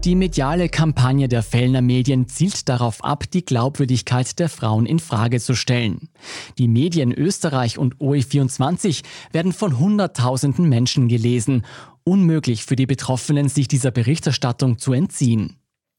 [0.05, 5.41] Die mediale Kampagne der Fellner Medien zielt darauf ab, die Glaubwürdigkeit der Frauen in Frage
[5.41, 6.09] zu stellen.
[6.57, 11.67] Die Medien Österreich und OE24 werden von Hunderttausenden Menschen gelesen.
[12.03, 15.59] Unmöglich für die Betroffenen, sich dieser Berichterstattung zu entziehen.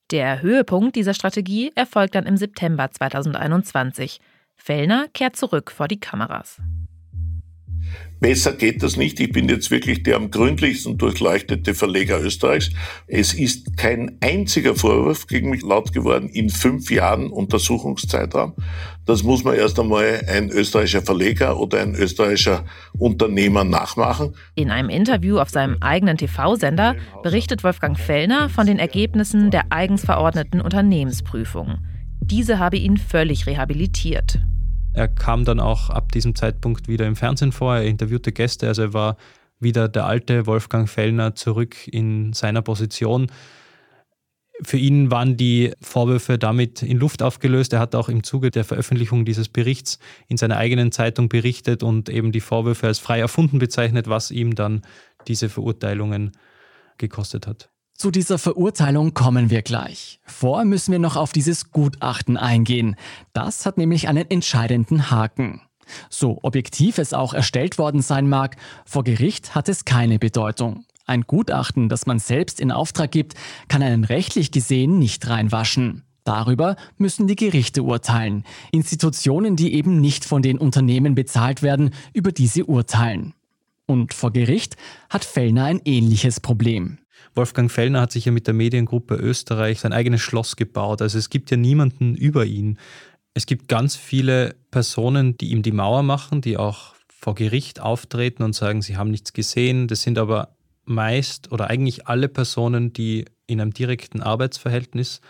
[0.09, 4.19] Der Höhepunkt dieser Strategie erfolgt dann im September 2021.
[4.55, 6.57] Fellner kehrt zurück vor die Kameras.
[8.21, 9.19] Besser geht das nicht.
[9.19, 12.69] Ich bin jetzt wirklich der am gründlichsten durchleuchtete Verleger Österreichs.
[13.07, 18.53] Es ist kein einziger Vorwurf gegen mich laut geworden in fünf Jahren Untersuchungszeitraum.
[19.07, 22.63] Das muss man erst einmal ein österreichischer Verleger oder ein österreichischer
[22.95, 24.35] Unternehmer nachmachen.
[24.53, 30.05] In einem Interview auf seinem eigenen TV-Sender berichtet Wolfgang Fellner von den Ergebnissen der eigens
[30.05, 31.79] verordneten Unternehmensprüfung.
[32.19, 34.37] Diese habe ihn völlig rehabilitiert.
[34.93, 38.81] Er kam dann auch ab diesem Zeitpunkt wieder im Fernsehen vor, er interviewte Gäste, also
[38.81, 39.17] er war
[39.59, 43.31] wieder der alte Wolfgang Fellner zurück in seiner Position.
[44.63, 47.73] Für ihn waren die Vorwürfe damit in Luft aufgelöst.
[47.73, 52.09] Er hat auch im Zuge der Veröffentlichung dieses Berichts in seiner eigenen Zeitung berichtet und
[52.09, 54.81] eben die Vorwürfe als frei erfunden bezeichnet, was ihm dann
[55.27, 56.31] diese Verurteilungen
[56.97, 57.70] gekostet hat.
[58.01, 60.19] Zu dieser Verurteilung kommen wir gleich.
[60.25, 62.95] Vor müssen wir noch auf dieses Gutachten eingehen.
[63.31, 65.61] Das hat nämlich einen entscheidenden Haken.
[66.09, 70.83] So objektiv es auch erstellt worden sein mag, vor Gericht hat es keine Bedeutung.
[71.05, 73.35] Ein Gutachten, das man selbst in Auftrag gibt,
[73.67, 76.01] kann einen rechtlich gesehen nicht reinwaschen.
[76.23, 78.45] Darüber müssen die Gerichte urteilen.
[78.71, 83.35] Institutionen, die eben nicht von den Unternehmen bezahlt werden, über diese urteilen.
[83.85, 84.75] Und vor Gericht
[85.07, 86.97] hat Fellner ein ähnliches Problem.
[87.35, 91.01] Wolfgang Fellner hat sich ja mit der Mediengruppe Österreich sein eigenes Schloss gebaut.
[91.01, 92.77] Also es gibt ja niemanden über ihn.
[93.33, 98.43] Es gibt ganz viele Personen, die ihm die Mauer machen, die auch vor Gericht auftreten
[98.43, 99.87] und sagen, sie haben nichts gesehen.
[99.87, 100.55] Das sind aber
[100.85, 105.21] meist oder eigentlich alle Personen, die in einem direkten Arbeitsverhältnis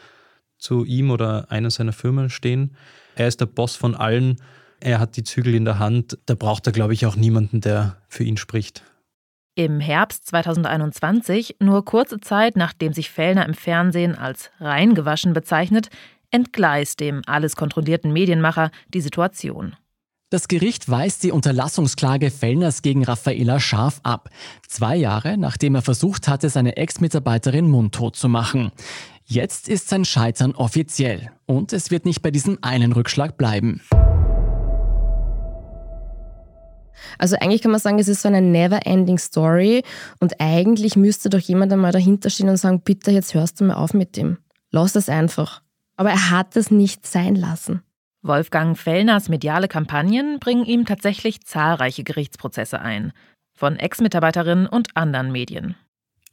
[0.58, 2.76] zu ihm oder einer seiner Firmen stehen.
[3.16, 4.38] Er ist der Boss von allen.
[4.80, 6.18] Er hat die Zügel in der Hand.
[6.26, 8.84] Da braucht er, glaube ich, auch niemanden, der für ihn spricht.
[9.56, 15.90] Im Herbst 2021, nur kurze Zeit nachdem sich Fellner im Fernsehen als reingewaschen bezeichnet,
[16.32, 19.76] entgleist dem alles kontrollierten Medienmacher die Situation.
[20.30, 24.30] Das Gericht weist die Unterlassungsklage Fellners gegen Raffaela Scharf ab.
[24.66, 28.72] Zwei Jahre nachdem er versucht hatte, seine Ex-Mitarbeiterin mundtot zu machen.
[29.26, 31.32] Jetzt ist sein Scheitern offiziell.
[31.46, 33.82] Und es wird nicht bei diesem einen Rückschlag bleiben.
[37.18, 39.84] Also eigentlich kann man sagen, es ist so eine never-ending Story
[40.20, 43.76] und eigentlich müsste doch jemand einmal dahinter stehen und sagen, bitte, jetzt hörst du mal
[43.76, 44.38] auf mit dem.
[44.72, 45.62] Lass das einfach.
[45.96, 47.84] Aber er hat es nicht sein lassen.
[48.24, 53.14] Wolfgang Fellners mediale Kampagnen bringen ihm tatsächlich zahlreiche Gerichtsprozesse ein.
[53.54, 55.76] Von Ex-Mitarbeiterinnen und anderen Medien.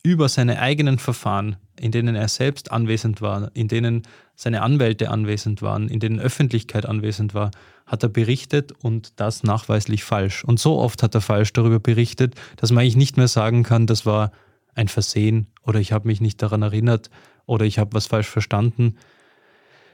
[0.03, 4.03] Über seine eigenen Verfahren, in denen er selbst anwesend war, in denen
[4.35, 7.51] seine Anwälte anwesend waren, in denen Öffentlichkeit anwesend war,
[7.89, 10.45] hat er berichtet und das nachweislich falsch.
[10.45, 13.87] Und so oft hat er falsch darüber berichtet, dass man eigentlich nicht mehr sagen kann,
[13.87, 14.31] das war
[14.75, 17.11] ein Versehen oder ich habe mich nicht daran erinnert
[17.47, 18.97] oder ich habe was falsch verstanden.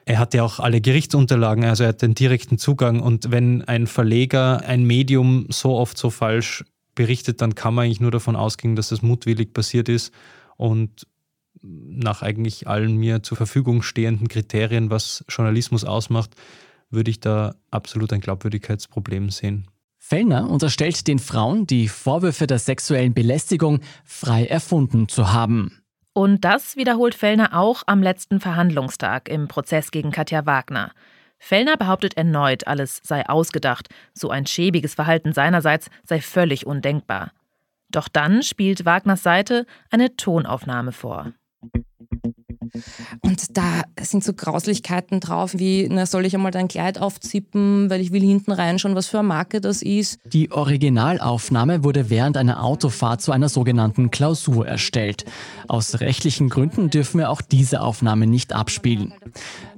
[0.05, 3.01] Er hat ja auch alle Gerichtsunterlagen, also er hat den direkten Zugang.
[3.01, 6.65] Und wenn ein Verleger ein Medium so oft so falsch
[6.95, 10.13] berichtet, dann kann man eigentlich nur davon ausgehen, dass das mutwillig passiert ist
[10.57, 11.07] und
[11.63, 16.35] nach eigentlich allen mir zur Verfügung stehenden Kriterien, was Journalismus ausmacht,
[16.95, 19.67] würde ich da absolut ein Glaubwürdigkeitsproblem sehen.
[19.99, 25.81] Fellner unterstellt den Frauen, die Vorwürfe der sexuellen Belästigung frei erfunden zu haben.
[26.13, 30.93] Und das wiederholt Fellner auch am letzten Verhandlungstag im Prozess gegen Katja Wagner.
[31.39, 37.33] Fellner behauptet erneut, alles sei ausgedacht, so ein schäbiges Verhalten seinerseits sei völlig undenkbar.
[37.91, 41.33] Doch dann spielt Wagners Seite eine Tonaufnahme vor.
[43.21, 48.01] Und da sind so Grauslichkeiten drauf, wie, na, soll ich einmal dein Kleid aufzippen, weil
[48.01, 50.19] ich will hinten reinschauen, was für eine Marke das ist.
[50.33, 55.25] Die Originalaufnahme wurde während einer Autofahrt zu einer sogenannten Klausur erstellt.
[55.69, 59.15] Aus rechtlichen Gründen dürfen wir auch diese Aufnahme nicht abspielen.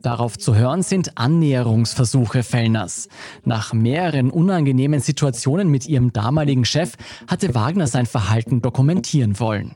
[0.02, 3.08] Darauf zu hören sind Annäherungsversuche Fellners.
[3.44, 6.94] Nach mehreren unangenehmen Situationen mit ihrem damaligen Chef
[7.26, 9.74] hatte Wagner sein Verhalten dokumentieren wollen.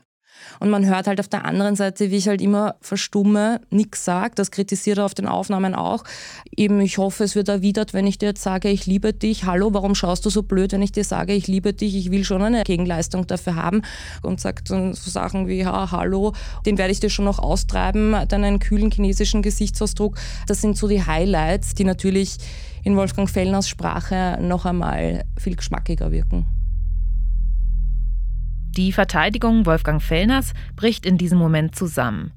[0.61, 4.33] Und man hört halt auf der anderen Seite, wie ich halt immer verstumme, nichts sage.
[4.35, 6.03] Das kritisiert er auf den Aufnahmen auch.
[6.55, 9.45] Eben, ich hoffe, es wird erwidert, wenn ich dir jetzt sage, ich liebe dich.
[9.45, 11.95] Hallo, warum schaust du so blöd, wenn ich dir sage, ich liebe dich?
[11.95, 13.81] Ich will schon eine Gegenleistung dafür haben.
[14.21, 16.33] Und sagt dann so Sachen wie, ja, hallo,
[16.63, 20.15] den werde ich dir schon noch austreiben, dann einen kühlen chinesischen Gesichtsausdruck.
[20.45, 22.37] Das sind so die Highlights, die natürlich
[22.83, 26.60] in Wolfgang Fellners Sprache noch einmal viel geschmackiger wirken.
[28.77, 32.31] Die Verteidigung Wolfgang Fellners bricht in diesem Moment zusammen.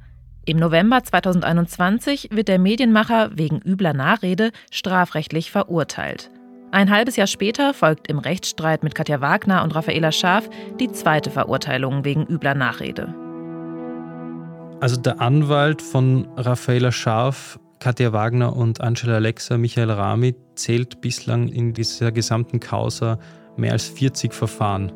[0.44, 6.32] Im November 2021 wird der Medienmacher wegen übler Nachrede strafrechtlich verurteilt.
[6.72, 11.30] Ein halbes Jahr später folgt im Rechtsstreit mit Katja Wagner und Raffaela Schaaf die zweite
[11.30, 13.14] Verurteilung wegen übler Nachrede.
[14.80, 21.46] Also der Anwalt von Raffaela Scharf, Katja Wagner und Angela Alexa, Michael Rami, zählt bislang
[21.46, 23.20] in dieser gesamten Causa
[23.56, 24.90] mehr als 40 Verfahren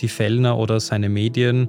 [0.00, 1.68] die Fellner oder seine Medien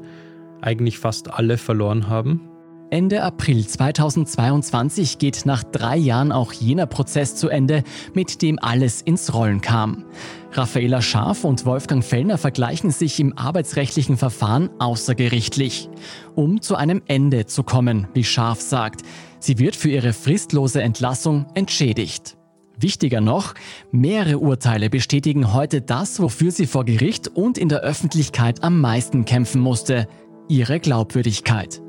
[0.62, 2.42] eigentlich fast alle verloren haben?
[2.90, 9.02] Ende April 2022 geht nach drei Jahren auch jener Prozess zu Ende, mit dem alles
[9.02, 10.06] ins Rollen kam.
[10.54, 15.90] Raffaela Scharf und Wolfgang Fellner vergleichen sich im arbeitsrechtlichen Verfahren außergerichtlich,
[16.34, 19.02] um zu einem Ende zu kommen, wie Scharf sagt.
[19.40, 22.37] Sie wird für ihre fristlose Entlassung entschädigt.
[22.80, 23.56] Wichtiger noch,
[23.92, 29.26] mehrere Urteile bestätigen heute das, wofür sie vor Gericht und in der Öffentlichkeit am meisten
[29.26, 30.08] kämpfen musste,
[30.48, 31.82] ihre Glaubwürdigkeit.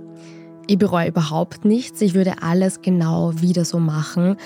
[0.67, 4.37] Ich bereue überhaupt nichts, ich würde alles genau wieder so machen.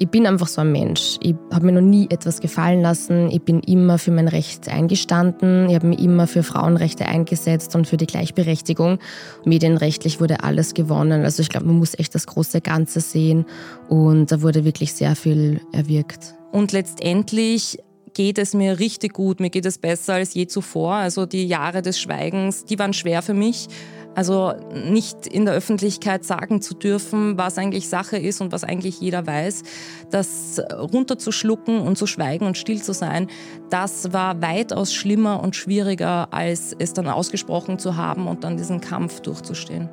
[0.00, 1.18] Ich bin einfach so ein Mensch.
[1.20, 3.30] Ich habe mir noch nie etwas gefallen lassen.
[3.30, 5.68] Ich bin immer für mein Recht eingestanden.
[5.68, 8.98] Ich habe mich immer für Frauenrechte eingesetzt und für die Gleichberechtigung.
[9.44, 11.22] Medienrechtlich wurde alles gewonnen.
[11.22, 13.46] Also ich glaube, man muss echt das große Ganze sehen.
[13.88, 16.34] Und da wurde wirklich sehr viel erwirkt.
[16.50, 17.78] Und letztendlich
[18.14, 19.40] geht es mir richtig gut.
[19.40, 20.94] Mir geht es besser als je zuvor.
[20.94, 23.68] Also die Jahre des Schweigens, die waren schwer für mich.
[24.14, 29.00] Also nicht in der Öffentlichkeit sagen zu dürfen, was eigentlich Sache ist und was eigentlich
[29.00, 29.62] jeder weiß.
[30.10, 33.28] Das runterzuschlucken und zu schweigen und still zu sein,
[33.70, 38.80] das war weitaus schlimmer und schwieriger, als es dann ausgesprochen zu haben und dann diesen
[38.80, 39.88] Kampf durchzustehen.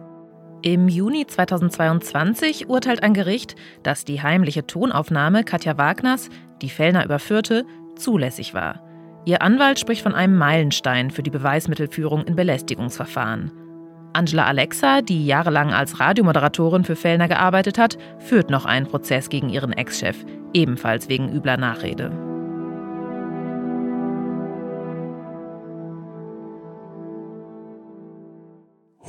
[0.63, 6.29] Im Juni 2022 urteilt ein Gericht, dass die heimliche Tonaufnahme Katja Wagners,
[6.61, 7.65] die Fellner überführte,
[7.95, 8.83] zulässig war.
[9.25, 13.51] Ihr Anwalt spricht von einem Meilenstein für die Beweismittelführung in Belästigungsverfahren.
[14.13, 19.49] Angela Alexa, die jahrelang als Radiomoderatorin für Fellner gearbeitet hat, führt noch einen Prozess gegen
[19.49, 20.17] ihren Ex-Chef,
[20.53, 22.11] ebenfalls wegen übler Nachrede.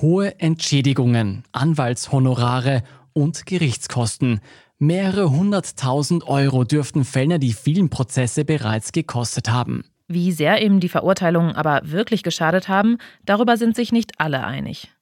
[0.01, 2.83] Hohe Entschädigungen, Anwaltshonorare
[3.13, 4.41] und Gerichtskosten.
[4.79, 9.85] Mehrere hunderttausend Euro dürften Fellner die vielen Prozesse bereits gekostet haben.
[10.09, 14.93] Wie sehr ihm die Verurteilungen aber wirklich geschadet haben, darüber sind sich nicht alle einig.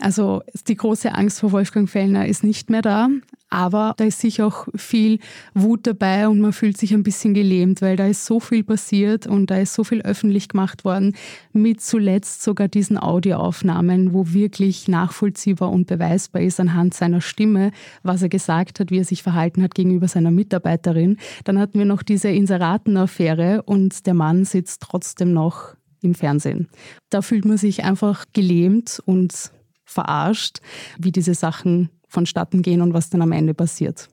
[0.00, 3.08] Also die große Angst vor Wolfgang Fellner ist nicht mehr da,
[3.48, 5.20] aber da ist sicher auch viel
[5.54, 9.28] Wut dabei und man fühlt sich ein bisschen gelähmt, weil da ist so viel passiert
[9.28, 11.14] und da ist so viel öffentlich gemacht worden,
[11.52, 17.70] mit zuletzt sogar diesen Audioaufnahmen, wo wirklich nachvollziehbar und beweisbar ist anhand seiner Stimme,
[18.02, 21.18] was er gesagt hat, wie er sich verhalten hat gegenüber seiner Mitarbeiterin.
[21.44, 26.68] Dann hatten wir noch diese Inseratenaffäre und der Mann sitzt trotzdem noch im Fernsehen.
[27.10, 29.52] Da fühlt man sich einfach gelähmt und
[29.94, 30.60] verarscht,
[30.98, 34.08] wie diese Sachen vonstatten gehen und was dann am Ende passiert.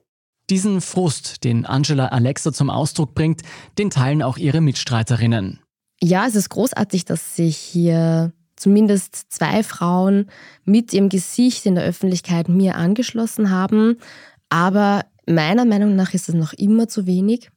[0.50, 3.42] Diesen Frust, den Angela Alexa zum Ausdruck bringt,
[3.78, 5.60] den teilen auch ihre Mitstreiterinnen.
[6.00, 10.26] Ja, es ist großartig, dass sich hier zumindest zwei Frauen
[10.64, 13.98] mit ihrem Gesicht in der Öffentlichkeit mir angeschlossen haben.
[14.48, 17.50] Aber meiner Meinung nach ist es noch immer zu wenig,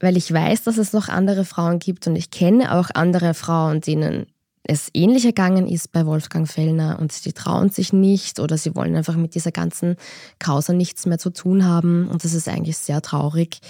[0.00, 3.80] weil ich weiß, dass es noch andere Frauen gibt und ich kenne auch andere Frauen,
[3.80, 4.26] denen
[4.68, 8.96] es ähnlich ergangen ist bei Wolfgang Fellner und sie trauen sich nicht oder sie wollen
[8.96, 9.96] einfach mit dieser ganzen
[10.40, 12.08] Causa nichts mehr zu tun haben.
[12.08, 13.60] Und das ist eigentlich sehr traurig,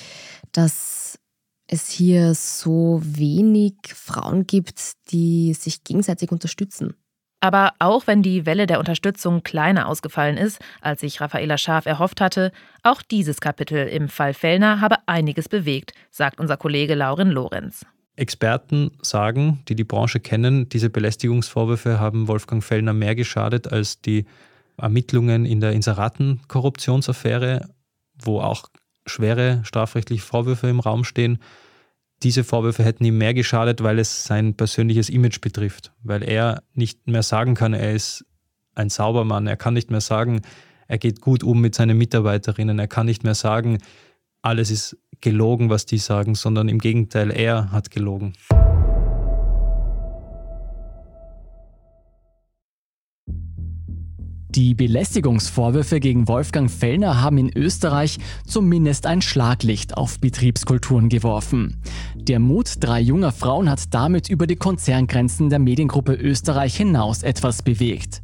[0.52, 1.18] dass
[1.68, 6.94] es hier so wenig Frauen gibt, die sich gegenseitig unterstützen.
[7.40, 12.22] Aber auch wenn die Welle der Unterstützung kleiner ausgefallen ist, als sich Raffaela Scharf erhofft
[12.22, 17.84] hatte, auch dieses Kapitel im Fall Fellner habe einiges bewegt, sagt unser Kollege Laurin Lorenz.
[18.16, 24.24] Experten sagen, die die Branche kennen, diese Belästigungsvorwürfe haben Wolfgang Fellner mehr geschadet als die
[24.78, 27.68] Ermittlungen in der Inseraten-Korruptionsaffäre,
[28.14, 28.68] wo auch
[29.06, 31.38] schwere strafrechtliche Vorwürfe im Raum stehen.
[32.22, 37.06] Diese Vorwürfe hätten ihm mehr geschadet, weil es sein persönliches Image betrifft, weil er nicht
[37.06, 38.24] mehr sagen kann, er ist
[38.74, 40.40] ein Saubermann, er kann nicht mehr sagen,
[40.88, 43.78] er geht gut um mit seinen Mitarbeiterinnen, er kann nicht mehr sagen,
[44.42, 48.34] alles ist gelogen, was die sagen, sondern im Gegenteil, er hat gelogen.
[54.56, 61.76] Die Belästigungsvorwürfe gegen Wolfgang Fellner haben in Österreich zumindest ein Schlaglicht auf Betriebskulturen geworfen.
[62.14, 67.60] Der Mut drei junger Frauen hat damit über die Konzerngrenzen der Mediengruppe Österreich hinaus etwas
[67.60, 68.22] bewegt.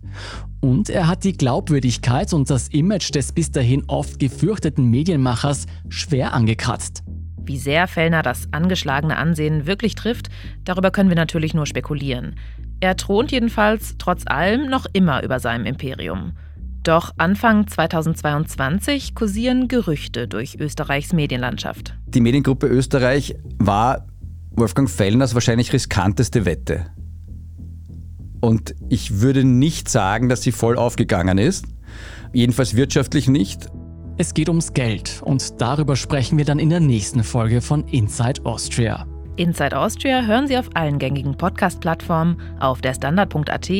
[0.63, 6.33] Und er hat die Glaubwürdigkeit und das Image des bis dahin oft gefürchteten Medienmachers schwer
[6.33, 7.03] angekratzt.
[7.45, 10.31] Wie sehr Fellner das angeschlagene Ansehen wirklich trifft,
[10.65, 12.37] darüber können wir natürlich nur spekulieren.
[12.83, 16.33] Er thront jedenfalls trotz allem noch immer über seinem Imperium.
[16.83, 21.95] Doch Anfang 2022 kursieren Gerüchte durch Österreichs Medienlandschaft.
[22.09, 24.09] Die Mediengruppe Österreich war
[24.51, 26.87] Wolfgang Fellners wahrscheinlich riskanteste Wette.
[28.41, 31.67] Und ich würde nicht sagen, dass sie voll aufgegangen ist.
[32.33, 33.69] Jedenfalls wirtschaftlich nicht.
[34.19, 38.45] Es geht ums Geld und darüber sprechen wir dann in der nächsten Folge von Inside
[38.45, 39.07] Austria.
[39.37, 43.71] Inside Austria hören Sie auf allen gängigen Podcast-Plattformen, auf der Standard.at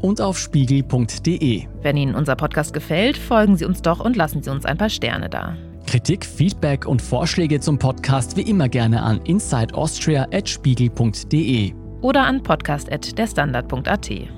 [0.00, 1.64] und auf spiegel.de.
[1.82, 4.90] Wenn Ihnen unser Podcast gefällt, folgen Sie uns doch und lassen Sie uns ein paar
[4.90, 5.56] Sterne da.
[5.86, 14.37] Kritik, Feedback und Vorschläge zum Podcast wie immer gerne an insideaustria.spiegel.de oder an podcast.derstandard.at.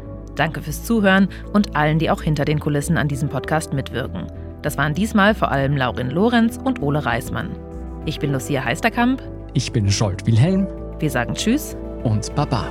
[0.35, 4.27] Danke fürs Zuhören und allen, die auch hinter den Kulissen an diesem Podcast mitwirken.
[4.61, 7.51] Das waren diesmal vor allem Laurin Lorenz und Ole Reismann.
[8.05, 9.21] Ich bin Lucia Heisterkamp.
[9.53, 10.67] Ich bin Scholt Wilhelm.
[10.99, 12.67] Wir sagen Tschüss und Baba.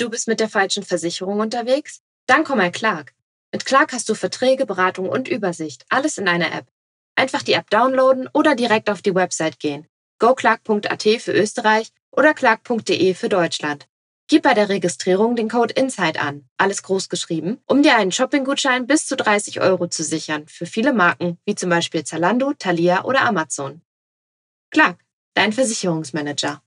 [0.00, 2.00] Du bist mit der falschen Versicherung unterwegs?
[2.26, 3.12] Dann komm mal Clark.
[3.52, 6.66] Mit Clark hast du Verträge, Beratung und Übersicht, alles in einer App.
[7.16, 9.86] Einfach die App downloaden oder direkt auf die Website gehen.
[10.20, 13.88] goclark.at für Österreich oder clark.de für Deutschland.
[14.28, 18.86] Gib bei der Registrierung den Code INSIDE an, alles groß geschrieben, um dir einen Shopping-Gutschein
[18.86, 23.22] bis zu 30 Euro zu sichern für viele Marken, wie zum Beispiel Zalando, Thalia oder
[23.22, 23.82] Amazon.
[24.70, 25.00] Clark,
[25.34, 26.58] dein Versicherungsmanager.